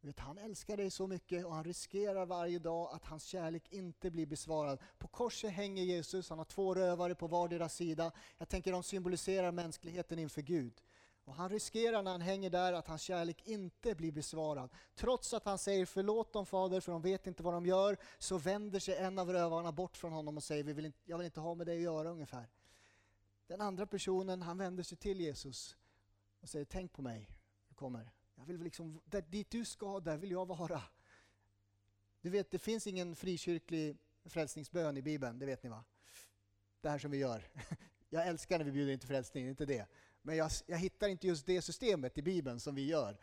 Vet, 0.01 0.19
han 0.19 0.38
älskar 0.38 0.77
dig 0.77 0.91
så 0.91 1.08
mycket 1.08 1.45
och 1.45 1.53
han 1.53 1.63
riskerar 1.63 2.25
varje 2.25 2.60
dag 2.60 2.89
att 2.93 3.06
hans 3.06 3.23
kärlek 3.23 3.71
inte 3.71 4.12
blir 4.12 4.25
besvarad. 4.25 4.80
På 4.97 5.08
korset 5.08 5.51
hänger 5.51 5.84
Jesus, 5.84 6.30
han 6.30 6.38
har 6.38 6.45
två 6.45 6.75
rövare 6.75 7.15
på 7.15 7.27
vardera 7.27 7.69
sida. 7.69 8.12
Jag 8.38 8.49
tänker 8.49 8.71
de 8.71 8.84
symboliserar 8.84 9.51
mänskligheten 9.51 10.19
inför 10.19 10.41
Gud. 10.41 10.82
Och 11.27 11.35
han 11.35 11.49
riskerar 11.49 12.03
när 12.03 12.11
han 12.11 12.21
hänger 12.21 12.49
där 12.49 12.73
att 12.73 12.87
hans 12.87 13.01
kärlek 13.01 13.47
inte 13.47 13.95
blir 13.95 14.11
besvarad. 14.11 14.69
Trots 14.95 15.33
att 15.33 15.45
han 15.45 15.57
säger 15.57 15.85
förlåt 15.85 16.33
dem 16.33 16.45
fader 16.45 16.81
för 16.81 16.91
de 16.91 17.01
vet 17.01 17.27
inte 17.27 17.43
vad 17.43 17.53
de 17.53 17.65
gör, 17.65 17.97
så 18.17 18.37
vänder 18.37 18.79
sig 18.79 18.95
en 18.95 19.19
av 19.19 19.33
rövarna 19.33 19.71
bort 19.71 19.97
från 19.97 20.11
honom 20.11 20.37
och 20.37 20.43
säger 20.43 20.63
Vi 20.63 20.73
vill 20.73 20.85
inte, 20.85 20.99
jag 21.05 21.17
vill 21.17 21.25
inte 21.25 21.39
ha 21.39 21.55
med 21.55 21.67
dig 21.67 21.77
att 21.77 21.83
göra 21.83 22.09
ungefär. 22.09 22.49
Den 23.47 23.61
andra 23.61 23.87
personen 23.87 24.41
han 24.41 24.57
vänder 24.57 24.83
sig 24.83 24.97
till 24.97 25.21
Jesus 25.21 25.77
och 26.39 26.49
säger 26.49 26.65
tänk 26.65 26.93
på 26.93 27.01
mig, 27.01 27.29
du 27.67 27.75
kommer. 27.75 28.11
Jag 28.35 28.45
vill 28.45 28.61
liksom, 28.61 29.01
där, 29.05 29.21
dit 29.21 29.49
du 29.49 29.65
ska, 29.65 29.99
där 29.99 30.17
vill 30.17 30.31
jag 30.31 30.45
vara. 30.45 30.81
Du 32.21 32.29
vet, 32.29 32.51
det 32.51 32.59
finns 32.59 32.87
ingen 32.87 33.15
frikyrklig 33.15 33.97
frälsningsbön 34.25 34.97
i 34.97 35.01
Bibeln, 35.01 35.39
det 35.39 35.45
vet 35.45 35.63
ni 35.63 35.69
va? 35.69 35.83
Det 36.81 36.89
här 36.89 36.99
som 36.99 37.11
vi 37.11 37.17
gör. 37.17 37.47
Jag 38.09 38.27
älskar 38.27 38.57
när 38.57 38.65
vi 38.65 38.71
bjuder 38.71 38.93
in 38.93 38.99
till 38.99 39.07
frälsning, 39.07 39.47
inte 39.47 39.65
det. 39.65 39.87
Men 40.21 40.36
jag, 40.36 40.51
jag 40.65 40.77
hittar 40.77 41.08
inte 41.08 41.27
just 41.27 41.45
det 41.45 41.62
systemet 41.62 42.17
i 42.17 42.21
Bibeln 42.21 42.60
som 42.60 42.75
vi 42.75 42.86
gör. 42.86 43.17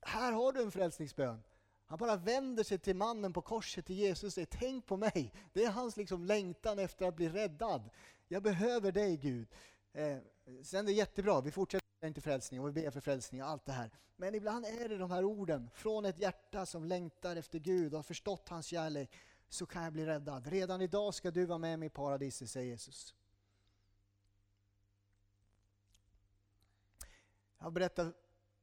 Här 0.00 0.32
har 0.32 0.52
du 0.52 0.62
en 0.62 0.70
frälsningsbön. 0.70 1.42
Han 1.86 1.98
bara 1.98 2.16
vänder 2.16 2.64
sig 2.64 2.78
till 2.78 2.96
mannen 2.96 3.32
på 3.32 3.42
korset, 3.42 3.86
till 3.86 3.96
Jesus 3.96 4.24
och 4.24 4.32
säger 4.32 4.48
tänk 4.50 4.86
på 4.86 4.96
mig. 4.96 5.32
Det 5.52 5.64
är 5.64 5.70
hans 5.70 5.96
liksom 5.96 6.24
längtan 6.24 6.78
efter 6.78 7.08
att 7.08 7.16
bli 7.16 7.28
räddad. 7.28 7.90
Jag 8.28 8.42
behöver 8.42 8.92
dig 8.92 9.16
Gud. 9.16 9.48
Eh, 9.92 10.18
sen 10.62 10.80
är 10.80 10.84
det 10.84 10.92
jättebra, 10.92 11.40
vi 11.40 11.50
fortsätter 11.50 12.06
inte 12.06 12.20
frälsning 12.20 12.60
och 12.60 12.68
vi 12.68 12.72
ber 12.72 12.90
för 12.90 13.00
frälsning 13.00 13.42
och 13.42 13.48
allt 13.48 13.64
det 13.64 13.72
här. 13.72 13.90
Men 14.16 14.34
ibland 14.34 14.66
är 14.66 14.88
det 14.88 14.98
de 14.98 15.10
här 15.10 15.24
orden 15.24 15.70
från 15.74 16.04
ett 16.04 16.18
hjärta 16.18 16.66
som 16.66 16.84
längtar 16.84 17.36
efter 17.36 17.58
Gud 17.58 17.92
och 17.92 17.98
har 17.98 18.02
förstått 18.02 18.48
hans 18.48 18.66
kärlek, 18.66 19.10
så 19.48 19.66
kan 19.66 19.84
jag 19.84 19.92
bli 19.92 20.06
räddad. 20.06 20.46
Redan 20.46 20.80
idag 20.82 21.14
ska 21.14 21.30
du 21.30 21.46
vara 21.46 21.58
med 21.58 21.78
mig 21.78 21.86
i 21.86 21.90
paradiset, 21.90 22.50
säger 22.50 22.66
Jesus. 22.66 23.14
Jag 27.58 27.66
har 27.66 27.70
berättat 27.70 28.14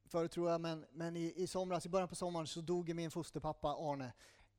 förut 0.05 0.31
tror 0.31 0.51
jag, 0.51 0.61
men, 0.61 0.85
men 0.91 1.17
i, 1.17 1.33
i 1.35 1.47
somras, 1.47 1.85
i 1.85 1.89
början 1.89 2.09
på 2.09 2.15
sommaren 2.15 2.47
så 2.47 2.61
dog 2.61 2.95
min 2.95 3.11
fosterpappa 3.11 3.67
Arne, 3.67 4.13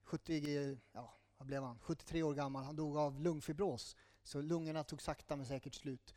70, 0.05 0.79
ja, 0.93 1.15
vad 1.39 1.47
blev 1.47 1.63
han? 1.63 1.79
73 1.79 2.23
år 2.23 2.35
gammal. 2.35 2.65
Han 2.65 2.77
dog 2.77 2.97
av 2.97 3.21
lungfibros, 3.21 3.97
så 4.23 4.41
lungorna 4.41 4.85
tog 4.85 5.03
sakta 5.03 5.37
men 5.37 5.47
säkert 5.47 5.75
slut. 5.75 6.15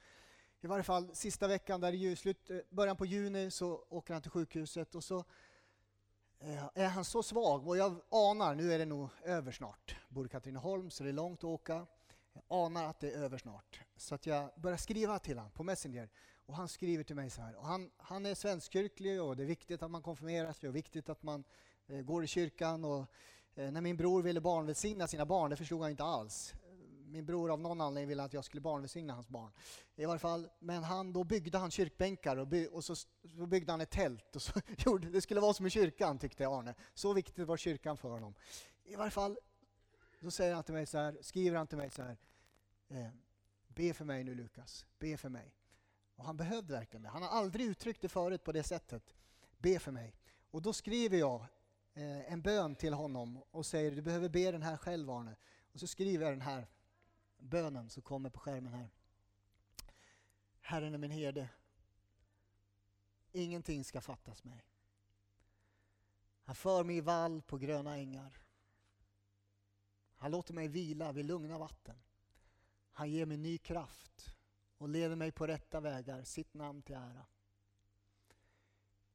I 0.62 0.68
varje 0.68 0.84
fall 0.84 1.16
sista 1.16 1.48
veckan, 1.48 1.82
där 1.82 1.94
i 1.94 2.16
slut, 2.16 2.50
eh, 2.50 2.58
början 2.70 2.98
på 2.98 3.06
juni, 3.06 3.52
så 3.52 3.86
åker 3.90 4.14
han 4.14 4.22
till 4.22 4.32
sjukhuset 4.32 4.96
och 4.96 5.04
så 5.04 5.24
eh, 6.40 6.70
är 6.74 6.88
han 6.88 7.06
så 7.06 7.24
svag 7.24 7.68
och 7.68 7.78
jag 7.78 8.02
anar, 8.10 8.56
nu 8.56 8.74
är 8.74 8.80
det 8.80 8.86
nog 8.86 9.10
över 9.24 9.52
snart. 9.52 9.96
Bor 10.10 10.26
i 10.26 10.30
Katrineholm 10.30 10.90
så 10.90 11.04
det 11.04 11.10
är 11.10 11.14
långt 11.14 11.40
att 11.40 11.44
åka. 11.44 11.86
Jag 12.48 12.66
anar 12.66 12.84
att 12.86 13.00
det 13.00 13.12
är 13.12 13.18
över 13.18 13.38
snart. 13.38 13.82
Så 13.96 14.16
att 14.16 14.26
jag 14.26 14.50
börjar 14.56 14.78
skriva 14.78 15.20
till 15.20 15.38
honom 15.38 15.52
på 15.52 15.64
Messenger 15.64 16.10
och 16.46 16.56
han 16.56 16.68
skriver 16.68 17.04
till 17.04 17.16
mig 17.16 17.30
så 17.30 17.42
här. 17.42 17.56
Och 17.56 17.66
han, 17.66 17.92
han 17.98 18.26
är 18.26 18.36
svenskkyrklig 18.36 19.22
och 19.22 19.36
det 19.36 19.44
är 19.44 19.48
viktigt 19.48 19.84
att 19.84 19.92
man 19.92 20.02
konfirmerar 20.02 20.54
sig 20.54 20.70
och 20.70 20.76
viktigt 20.76 21.10
att 21.10 21.24
man 21.24 21.44
eh, 21.88 22.02
går 22.02 22.24
i 22.24 22.28
kyrkan. 22.28 22.86
Och, 22.86 23.06
eh, 23.56 23.72
när 23.72 23.82
min 23.82 23.98
bror 23.98 24.22
ville 24.22 24.42
barnvälsigna 24.42 25.08
sina 25.08 25.26
barn, 25.26 25.50
det 25.50 25.56
förstod 25.56 25.82
han 25.82 25.92
inte 25.92 26.04
alls. 26.04 26.54
Min 27.10 27.26
bror 27.26 27.52
av 27.52 27.60
någon 27.60 27.82
anledning 27.82 28.10
ville 28.10 28.24
att 28.24 28.34
jag 28.34 28.46
skulle 28.46 28.62
barnvälsigna 28.62 29.14
hans 29.14 29.30
barn. 29.30 29.52
I 29.96 30.06
varje 30.06 30.20
fall, 30.20 30.50
men 30.60 30.84
han, 30.84 31.14
då 31.14 31.24
byggde 31.24 31.58
han 31.58 31.72
kyrkbänkar 31.72 32.38
och, 32.38 32.48
by, 32.48 32.68
och 32.68 32.84
så, 32.84 32.96
så, 32.96 33.08
byggde 33.48 33.72
han 33.72 33.82
ett 33.82 33.90
tält. 33.90 34.36
Och 34.36 34.42
så 34.42 34.52
det 35.12 35.22
skulle 35.22 35.40
vara 35.40 35.54
som 35.54 35.66
i 35.66 35.70
kyrkan 35.70 36.20
tyckte 36.20 36.48
Arne. 36.48 36.76
Så 36.94 37.14
viktigt 37.14 37.48
var 37.48 37.58
kyrkan 37.58 37.98
för 37.98 38.10
honom. 38.10 38.36
I 38.84 38.96
varje 38.96 39.12
fall, 39.12 39.38
då 40.20 40.32
säger 40.32 40.56
han 40.56 40.64
till 40.64 40.74
mig 40.74 40.86
så 40.86 40.98
här, 40.98 41.18
skriver 41.22 41.58
han 41.58 41.68
till 41.68 41.78
mig 41.78 41.90
så 41.90 42.04
här. 42.04 42.18
Eh, 42.88 43.10
be 43.68 43.94
för 43.94 44.06
mig 44.06 44.24
nu 44.24 44.36
Lukas, 44.36 44.86
be 45.00 45.18
för 45.18 45.30
mig. 45.30 45.54
Och 46.16 46.26
han 46.26 46.38
behövde 46.38 46.74
verkligen 46.74 47.04
det. 47.04 47.10
Han 47.10 47.22
har 47.22 47.30
aldrig 47.30 47.66
uttryckt 47.66 48.02
det 48.02 48.10
förut 48.10 48.44
på 48.44 48.52
det 48.52 48.64
sättet. 48.64 49.16
Be 49.58 49.80
för 49.80 49.92
mig. 49.92 50.16
Och 50.52 50.62
då 50.62 50.74
skriver 50.74 51.18
jag 51.18 51.46
eh, 51.94 52.34
en 52.34 52.42
bön 52.42 52.76
till 52.76 52.94
honom 52.94 53.44
och 53.52 53.66
säger 53.66 53.92
du 53.92 54.02
behöver 54.02 54.30
be 54.30 54.52
den 54.52 54.64
här 54.64 54.78
själv 54.78 55.10
Arne. 55.10 55.36
Och 55.72 55.80
så 55.80 55.88
skriver 55.88 56.26
jag 56.26 56.34
den 56.34 56.42
här 56.42 56.68
bönen 57.38 57.90
som 57.90 58.04
kommer 58.04 58.30
på 58.30 58.40
skärmen 58.40 58.74
här. 58.74 58.90
Herren 60.62 60.94
är 60.94 60.98
min 60.98 61.12
herde. 61.12 61.50
Ingenting 63.32 63.84
ska 63.84 64.02
fattas 64.02 64.44
mig. 64.44 64.66
Han 66.44 66.56
för 66.56 66.84
mig 66.84 66.98
i 66.98 67.02
vall 67.02 67.42
på 67.42 67.58
gröna 67.58 67.98
ängar. 67.98 68.47
Han 70.18 70.32
låter 70.32 70.54
mig 70.54 70.68
vila 70.68 71.12
vid 71.12 71.26
lugna 71.26 71.58
vatten. 71.58 71.96
Han 72.92 73.12
ger 73.12 73.26
mig 73.26 73.38
ny 73.38 73.58
kraft 73.58 74.36
och 74.78 74.90
leder 74.90 75.16
mig 75.16 75.32
på 75.32 75.48
rätta 75.48 75.80
vägar, 75.80 76.24
sitt 76.24 76.54
namn 76.54 76.82
till 76.82 76.96
ära. 76.96 77.26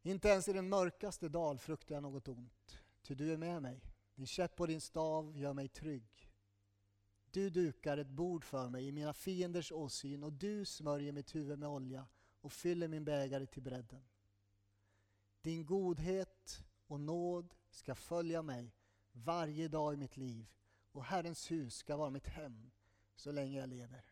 Inte 0.02 0.28
ens 0.28 0.48
i 0.48 0.52
den 0.52 0.68
mörkaste 0.68 1.28
dal 1.28 1.58
fruktar 1.58 1.94
jag 1.94 2.02
något 2.02 2.28
ont, 2.28 2.78
ty 3.02 3.14
du 3.14 3.32
är 3.32 3.36
med 3.36 3.62
mig. 3.62 3.80
Din 4.14 4.26
käpp 4.26 4.60
och 4.60 4.68
din 4.68 4.80
stav 4.80 5.38
gör 5.38 5.52
mig 5.52 5.68
trygg. 5.68 6.32
Du 7.30 7.50
dukar 7.50 7.98
ett 7.98 8.08
bord 8.08 8.44
för 8.44 8.68
mig 8.68 8.88
i 8.88 8.92
mina 8.92 9.14
fienders 9.14 9.72
åsyn 9.72 10.22
och 10.22 10.32
du 10.32 10.64
smörjer 10.64 11.12
mitt 11.12 11.34
huvud 11.34 11.58
med 11.58 11.68
olja 11.68 12.06
och 12.40 12.52
fyller 12.52 12.88
min 12.88 13.04
bägare 13.04 13.46
till 13.46 13.62
bredden. 13.62 14.04
Din 15.42 15.66
godhet 15.66 16.64
och 16.86 17.00
nåd 17.00 17.54
ska 17.70 17.94
följa 17.94 18.42
mig 18.42 18.74
varje 19.12 19.68
dag 19.68 19.94
i 19.94 19.96
mitt 19.96 20.16
liv 20.16 20.46
och 20.92 21.04
Herrens 21.04 21.50
hus 21.50 21.74
ska 21.74 21.96
vara 21.96 22.10
mitt 22.10 22.26
hem 22.26 22.70
så 23.16 23.32
länge 23.32 23.58
jag 23.58 23.68
lever. 23.68 24.04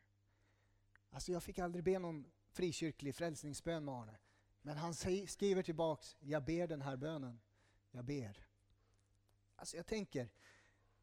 Alltså 1.11 1.33
jag 1.33 1.43
fick 1.43 1.59
aldrig 1.59 1.85
be 1.85 1.99
någon 1.99 2.31
frikyrklig 2.51 3.15
frälsningsbön 3.15 3.85
med 3.85 3.95
Arne. 3.95 4.19
Men 4.63 4.77
han 4.77 4.95
skriver 5.27 5.63
tillbaks, 5.63 6.17
jag 6.21 6.45
ber 6.45 6.67
den 6.67 6.83
här 6.83 6.97
bönen. 6.97 7.41
Jag 7.91 8.05
ber. 8.05 8.47
Alltså 9.57 9.77
jag 9.77 9.87
tänker, 9.87 10.29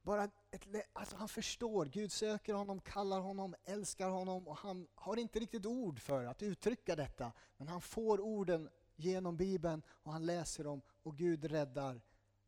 bara 0.02 0.24
ett, 0.52 0.68
alltså 0.94 1.16
han 1.16 1.28
förstår, 1.28 1.86
Gud 1.86 2.12
söker 2.12 2.54
honom, 2.54 2.82
kallar 2.82 3.20
honom, 3.20 3.56
älskar 3.64 4.10
honom 4.10 4.48
och 4.48 4.58
han 4.58 4.88
har 4.96 5.18
inte 5.18 5.40
riktigt 5.40 5.66
ord 5.66 6.00
för 6.00 6.26
att 6.26 6.44
uttrycka 6.44 6.96
detta. 6.96 7.32
Men 7.58 7.68
han 7.68 7.82
får 7.82 8.20
orden 8.20 8.70
genom 8.96 9.38
Bibeln 9.38 9.82
och 9.88 10.12
han 10.12 10.26
läser 10.26 10.64
dem 10.64 10.82
och 11.04 11.18
Gud 11.18 11.46
räddar 11.46 12.02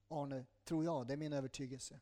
Arne, 0.07 0.45
tror 0.63 0.85
jag, 0.85 1.07
det 1.07 1.13
är 1.13 1.17
min 1.17 1.33
övertygelse. 1.33 1.99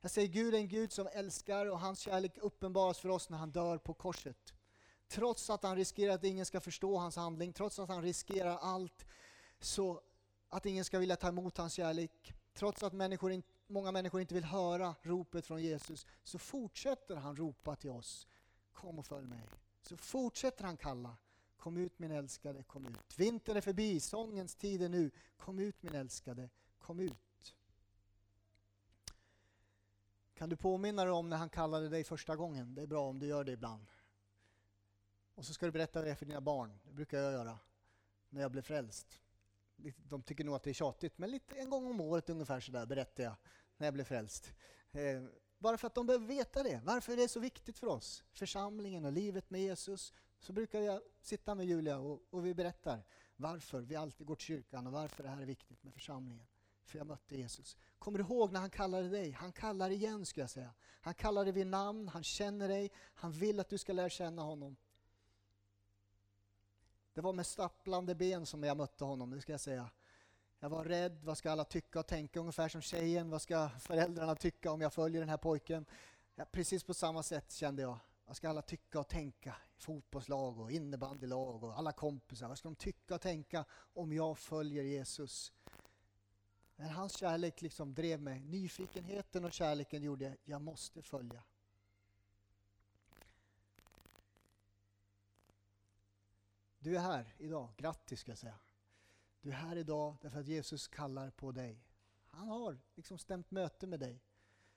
Jag 0.00 0.10
säger 0.10 0.28
Gud 0.28 0.54
är 0.54 0.58
en 0.58 0.68
Gud 0.68 0.92
som 0.92 1.08
älskar 1.12 1.66
och 1.66 1.80
hans 1.80 1.98
kärlek 1.98 2.38
uppenbaras 2.38 2.98
för 2.98 3.08
oss 3.08 3.28
när 3.28 3.38
han 3.38 3.50
dör 3.50 3.78
på 3.78 3.94
korset. 3.94 4.54
Trots 5.08 5.50
att 5.50 5.62
han 5.62 5.76
riskerar 5.76 6.14
att 6.14 6.24
ingen 6.24 6.46
ska 6.46 6.60
förstå 6.60 6.96
hans 6.96 7.16
handling, 7.16 7.52
trots 7.52 7.78
att 7.78 7.88
han 7.88 8.02
riskerar 8.02 8.56
allt, 8.56 9.06
så 9.60 10.00
att 10.48 10.66
ingen 10.66 10.84
ska 10.84 10.98
vilja 10.98 11.16
ta 11.16 11.28
emot 11.28 11.56
hans 11.56 11.72
kärlek, 11.72 12.34
trots 12.54 12.82
att 12.82 12.92
människor, 12.92 13.42
många 13.66 13.92
människor 13.92 14.20
inte 14.20 14.34
vill 14.34 14.44
höra 14.44 14.94
ropet 15.02 15.46
från 15.46 15.62
Jesus, 15.62 16.06
så 16.24 16.38
fortsätter 16.38 17.16
han 17.16 17.36
ropa 17.36 17.76
till 17.76 17.90
oss. 17.90 18.26
Kom 18.72 18.98
och 18.98 19.06
följ 19.06 19.26
mig. 19.26 19.48
Så 19.82 19.96
fortsätter 19.96 20.64
han 20.64 20.76
kalla. 20.76 21.16
Kom 21.56 21.76
ut 21.76 21.98
min 21.98 22.10
älskade, 22.10 22.62
kom 22.62 22.86
ut. 22.86 23.18
Vintern 23.18 23.56
är 23.56 23.60
förbi, 23.60 24.00
sångens 24.00 24.54
tid 24.54 24.82
är 24.82 24.88
nu. 24.88 25.10
Kom 25.36 25.58
ut 25.58 25.82
min 25.82 25.94
älskade, 25.94 26.50
kom 26.78 27.00
ut. 27.00 27.29
Kan 30.40 30.48
du 30.48 30.56
påminna 30.56 31.04
dig 31.04 31.12
om 31.12 31.28
när 31.28 31.36
han 31.36 31.48
kallade 31.48 31.88
dig 31.88 32.04
första 32.04 32.36
gången? 32.36 32.74
Det 32.74 32.82
är 32.82 32.86
bra 32.86 33.08
om 33.08 33.18
du 33.18 33.26
gör 33.26 33.44
det 33.44 33.52
ibland. 33.52 33.86
Och 35.34 35.44
så 35.44 35.54
ska 35.54 35.66
du 35.66 35.72
berätta 35.72 36.02
det 36.02 36.16
för 36.16 36.26
dina 36.26 36.40
barn. 36.40 36.78
Det 36.84 36.92
brukar 36.92 37.18
jag 37.18 37.32
göra 37.32 37.58
när 38.28 38.40
jag 38.40 38.50
blev 38.50 38.62
frälst. 38.62 39.20
De 39.96 40.22
tycker 40.22 40.44
nog 40.44 40.54
att 40.54 40.62
det 40.62 40.70
är 40.70 40.74
tjatigt, 40.74 41.18
men 41.18 41.30
lite 41.30 41.54
en 41.54 41.70
gång 41.70 41.86
om 41.86 42.00
året 42.00 42.30
ungefär 42.30 42.60
så 42.60 42.72
där 42.72 42.86
berättar 42.86 43.24
jag 43.24 43.34
när 43.76 43.86
jag 43.86 43.94
blev 43.94 44.04
frälst. 44.04 44.52
Eh, 44.92 45.22
bara 45.58 45.78
för 45.78 45.86
att 45.86 45.94
de 45.94 46.06
behöver 46.06 46.26
veta 46.26 46.62
det. 46.62 46.80
Varför 46.84 47.12
är 47.12 47.16
det 47.16 47.28
så 47.28 47.40
viktigt 47.40 47.78
för 47.78 47.86
oss? 47.86 48.24
Församlingen 48.32 49.04
och 49.04 49.12
livet 49.12 49.50
med 49.50 49.60
Jesus. 49.60 50.12
Så 50.38 50.52
brukar 50.52 50.80
jag 50.80 51.02
sitta 51.22 51.54
med 51.54 51.66
Julia 51.66 51.98
och, 51.98 52.22
och 52.30 52.46
vi 52.46 52.54
berättar 52.54 53.04
varför 53.36 53.80
vi 53.80 53.96
alltid 53.96 54.26
går 54.26 54.36
till 54.36 54.46
kyrkan 54.46 54.86
och 54.86 54.92
varför 54.92 55.22
det 55.22 55.28
här 55.28 55.42
är 55.42 55.46
viktigt 55.46 55.82
med 55.82 55.94
församlingen. 55.94 56.46
För 56.90 56.98
jag 56.98 57.06
mötte 57.06 57.36
Jesus. 57.36 57.76
Kommer 57.98 58.18
du 58.18 58.24
ihåg 58.24 58.52
när 58.52 58.60
han 58.60 58.70
kallade 58.70 59.08
dig? 59.08 59.30
Han 59.30 59.52
kallar 59.52 59.90
igen 59.90 60.26
skulle 60.26 60.42
jag 60.42 60.50
säga. 60.50 60.74
Han 61.00 61.14
kallar 61.14 61.44
dig 61.44 61.52
vid 61.52 61.66
namn, 61.66 62.08
han 62.08 62.22
känner 62.22 62.68
dig, 62.68 62.90
han 63.14 63.32
vill 63.32 63.60
att 63.60 63.68
du 63.68 63.78
ska 63.78 63.92
lära 63.92 64.08
känna 64.08 64.42
honom. 64.42 64.76
Det 67.12 67.20
var 67.20 67.32
med 67.32 67.46
stapplande 67.46 68.14
ben 68.14 68.46
som 68.46 68.62
jag 68.62 68.76
mötte 68.76 69.04
honom, 69.04 69.30
det 69.30 69.40
ska 69.40 69.52
jag 69.52 69.60
säga. 69.60 69.90
Jag 70.58 70.70
var 70.70 70.84
rädd, 70.84 71.24
vad 71.24 71.38
ska 71.38 71.50
alla 71.50 71.64
tycka 71.64 72.00
och 72.00 72.06
tänka? 72.06 72.40
Ungefär 72.40 72.68
som 72.68 72.82
tjejen, 72.82 73.30
vad 73.30 73.42
ska 73.42 73.68
föräldrarna 73.68 74.34
tycka 74.34 74.72
om 74.72 74.80
jag 74.80 74.92
följer 74.92 75.20
den 75.20 75.28
här 75.28 75.36
pojken? 75.36 75.86
Ja, 76.34 76.44
precis 76.44 76.84
på 76.84 76.94
samma 76.94 77.22
sätt 77.22 77.52
kände 77.52 77.82
jag. 77.82 77.98
Vad 78.24 78.36
ska 78.36 78.48
alla 78.48 78.62
tycka 78.62 79.00
och 79.00 79.08
tänka? 79.08 79.56
Fotbollslag 79.76 80.58
och 80.58 80.70
innebandylag 80.70 81.64
och 81.64 81.78
alla 81.78 81.92
kompisar. 81.92 82.48
Vad 82.48 82.58
ska 82.58 82.68
de 82.68 82.76
tycka 82.76 83.14
och 83.14 83.20
tänka 83.20 83.64
om 83.72 84.12
jag 84.12 84.38
följer 84.38 84.82
Jesus? 84.82 85.52
Men 86.80 86.90
hans 86.90 87.16
kärlek 87.16 87.62
liksom 87.62 87.94
drev 87.94 88.22
mig. 88.22 88.40
Nyfikenheten 88.40 89.44
och 89.44 89.52
kärleken 89.52 90.02
gjorde 90.02 90.36
jag 90.44 90.62
måste 90.62 91.02
följa. 91.02 91.42
Du 96.78 96.96
är 96.96 97.00
här 97.00 97.34
idag. 97.38 97.68
Grattis 97.76 98.20
ska 98.20 98.30
jag 98.30 98.38
säga. 98.38 98.58
Du 99.40 99.50
är 99.50 99.54
här 99.54 99.76
idag 99.76 100.16
därför 100.20 100.40
att 100.40 100.46
Jesus 100.46 100.88
kallar 100.88 101.30
på 101.30 101.52
dig. 101.52 101.84
Han 102.26 102.48
har 102.48 102.78
liksom 102.94 103.18
stämt 103.18 103.50
möte 103.50 103.86
med 103.86 104.00
dig. 104.00 104.22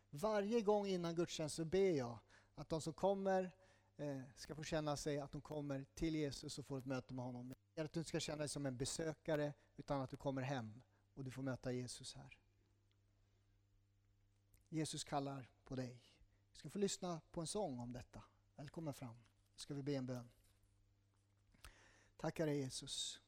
Varje 0.09 0.61
gång 0.61 0.87
innan 0.87 1.15
gudstjänst 1.15 1.55
så 1.55 1.65
ber 1.65 1.91
jag 1.91 2.19
att 2.55 2.69
de 2.69 2.81
som 2.81 2.93
kommer 2.93 3.51
eh, 3.97 4.21
ska 4.35 4.55
få 4.55 4.63
känna 4.63 4.97
sig 4.97 5.19
att 5.19 5.31
de 5.31 5.41
kommer 5.41 5.85
till 5.93 6.15
Jesus 6.15 6.59
och 6.59 6.65
får 6.65 6.77
ett 6.77 6.85
möte 6.85 7.13
med 7.13 7.25
honom. 7.25 7.53
Att 7.75 7.93
du 7.93 7.99
inte 7.99 8.09
ska 8.09 8.19
känna 8.19 8.37
dig 8.37 8.49
som 8.49 8.65
en 8.65 8.77
besökare 8.77 9.53
utan 9.77 10.01
att 10.01 10.09
du 10.09 10.17
kommer 10.17 10.41
hem 10.41 10.81
och 11.13 11.23
du 11.23 11.31
får 11.31 11.43
möta 11.43 11.71
Jesus 11.71 12.15
här. 12.15 12.37
Jesus 14.69 15.03
kallar 15.03 15.49
på 15.63 15.75
dig. 15.75 16.03
Vi 16.51 16.57
ska 16.57 16.69
få 16.69 16.79
lyssna 16.79 17.21
på 17.31 17.41
en 17.41 17.47
sång 17.47 17.79
om 17.79 17.93
detta. 17.93 18.23
Välkommen 18.55 18.93
fram. 18.93 19.15
ska 19.55 19.73
vi 19.73 19.83
be 19.83 19.95
en 19.95 20.05
bön. 20.05 20.29
Tackar 22.17 22.45
dig 22.45 22.57
Jesus. 22.57 23.21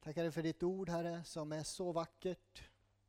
Tackar 0.00 0.22
dig 0.22 0.32
för 0.32 0.42
ditt 0.42 0.62
ord 0.62 0.88
Herre 0.88 1.24
som 1.24 1.52
är 1.52 1.62
så 1.62 1.92
vackert, 1.92 2.62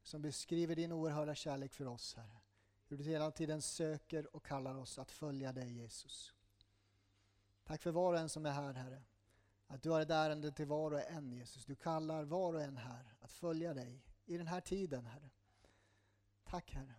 som 0.03 0.21
beskriver 0.21 0.75
din 0.75 0.91
oerhörda 0.91 1.35
kärlek 1.35 1.73
för 1.73 1.85
oss 1.85 2.15
Herre. 2.15 2.41
Hur 2.87 2.97
du 2.97 3.03
hela 3.03 3.31
tiden 3.31 3.61
söker 3.61 4.35
och 4.35 4.45
kallar 4.45 4.75
oss 4.75 4.99
att 4.99 5.11
följa 5.11 5.51
dig 5.51 5.73
Jesus. 5.73 6.33
Tack 7.63 7.81
för 7.81 7.91
var 7.91 8.13
och 8.13 8.19
en 8.19 8.29
som 8.29 8.45
är 8.45 8.51
här 8.51 8.73
Herre. 8.73 9.03
Att 9.67 9.83
du 9.83 9.89
har 9.89 10.01
ett 10.01 10.09
ärende 10.09 10.51
till 10.51 10.65
var 10.65 10.91
och 10.91 11.01
en 11.01 11.31
Jesus. 11.31 11.65
Du 11.65 11.75
kallar 11.75 12.23
var 12.23 12.53
och 12.53 12.61
en 12.61 12.77
här 12.77 13.15
att 13.19 13.31
följa 13.31 13.73
dig 13.73 14.03
i 14.29 14.37
den 14.37 14.47
här 14.47 14.61
tiden 14.61 15.05
Herre. 15.05 15.29
Tack 16.43 16.71
Herre. 16.71 16.95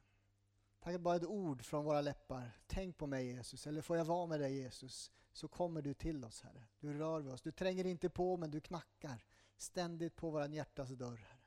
Tack 0.81 0.95
att 0.95 1.01
bara 1.01 1.17
ett 1.17 1.27
ord 1.27 1.65
från 1.65 1.85
våra 1.85 2.01
läppar. 2.01 2.51
Tänk 2.67 2.99
på 2.99 3.07
mig 3.07 3.27
Jesus, 3.27 3.67
eller 3.67 3.83
får 3.83 3.97
jag 3.97 4.05
vara 4.05 4.27
med 4.27 4.41
dig 4.41 4.57
Jesus, 4.57 5.13
så 5.33 5.49
kommer 5.49 5.83
du 5.83 5.95
till 5.95 6.25
oss 6.25 6.43
Herre. 6.43 6.67
Du 6.81 6.99
rör 6.99 7.21
vid 7.21 7.33
oss. 7.33 7.43
Du 7.43 7.53
tränger 7.53 7.85
inte 7.87 8.11
på 8.11 8.37
men 8.37 8.51
du 8.51 8.61
knackar 8.61 9.25
ständigt 9.57 10.17
på 10.17 10.31
våran 10.31 10.53
hjärtas 10.53 10.91
dörr 10.91 11.17
Herre. 11.17 11.41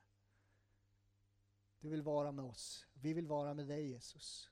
Du 1.80 1.90
vill 1.90 2.02
vara 2.02 2.32
med 2.32 2.46
oss. 2.46 2.88
Vi 2.94 3.14
vill 3.14 3.28
vara 3.28 3.54
med 3.54 3.68
dig 3.68 3.88
Jesus. 3.90 4.52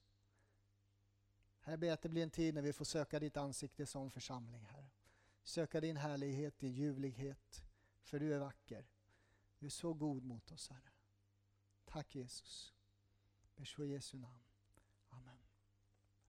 Herre, 1.59 1.73
jag 1.73 1.79
ber 1.79 1.91
att 1.91 2.01
det 2.01 2.09
blir 2.09 2.23
en 2.23 2.31
tid 2.31 2.53
när 2.53 2.61
vi 2.61 2.73
får 2.73 2.85
söka 2.85 3.19
ditt 3.19 3.37
ansikte 3.37 3.85
som 3.85 4.11
församling 4.11 4.65
Herre. 4.65 4.89
Söka 5.43 5.81
din 5.81 5.97
härlighet, 5.97 6.59
din 6.59 6.73
ljuvlighet. 6.73 7.63
För 8.01 8.19
du 8.19 8.33
är 8.33 8.39
vacker. 8.39 8.87
Du 9.59 9.65
är 9.65 9.69
så 9.69 9.93
god 9.93 10.23
mot 10.23 10.51
oss 10.51 10.69
Herre. 10.69 10.90
Tack 11.93 12.07
Jesus. 12.09 12.71
I 13.59 13.65
Jesu 13.87 14.17
namn. 14.17 14.40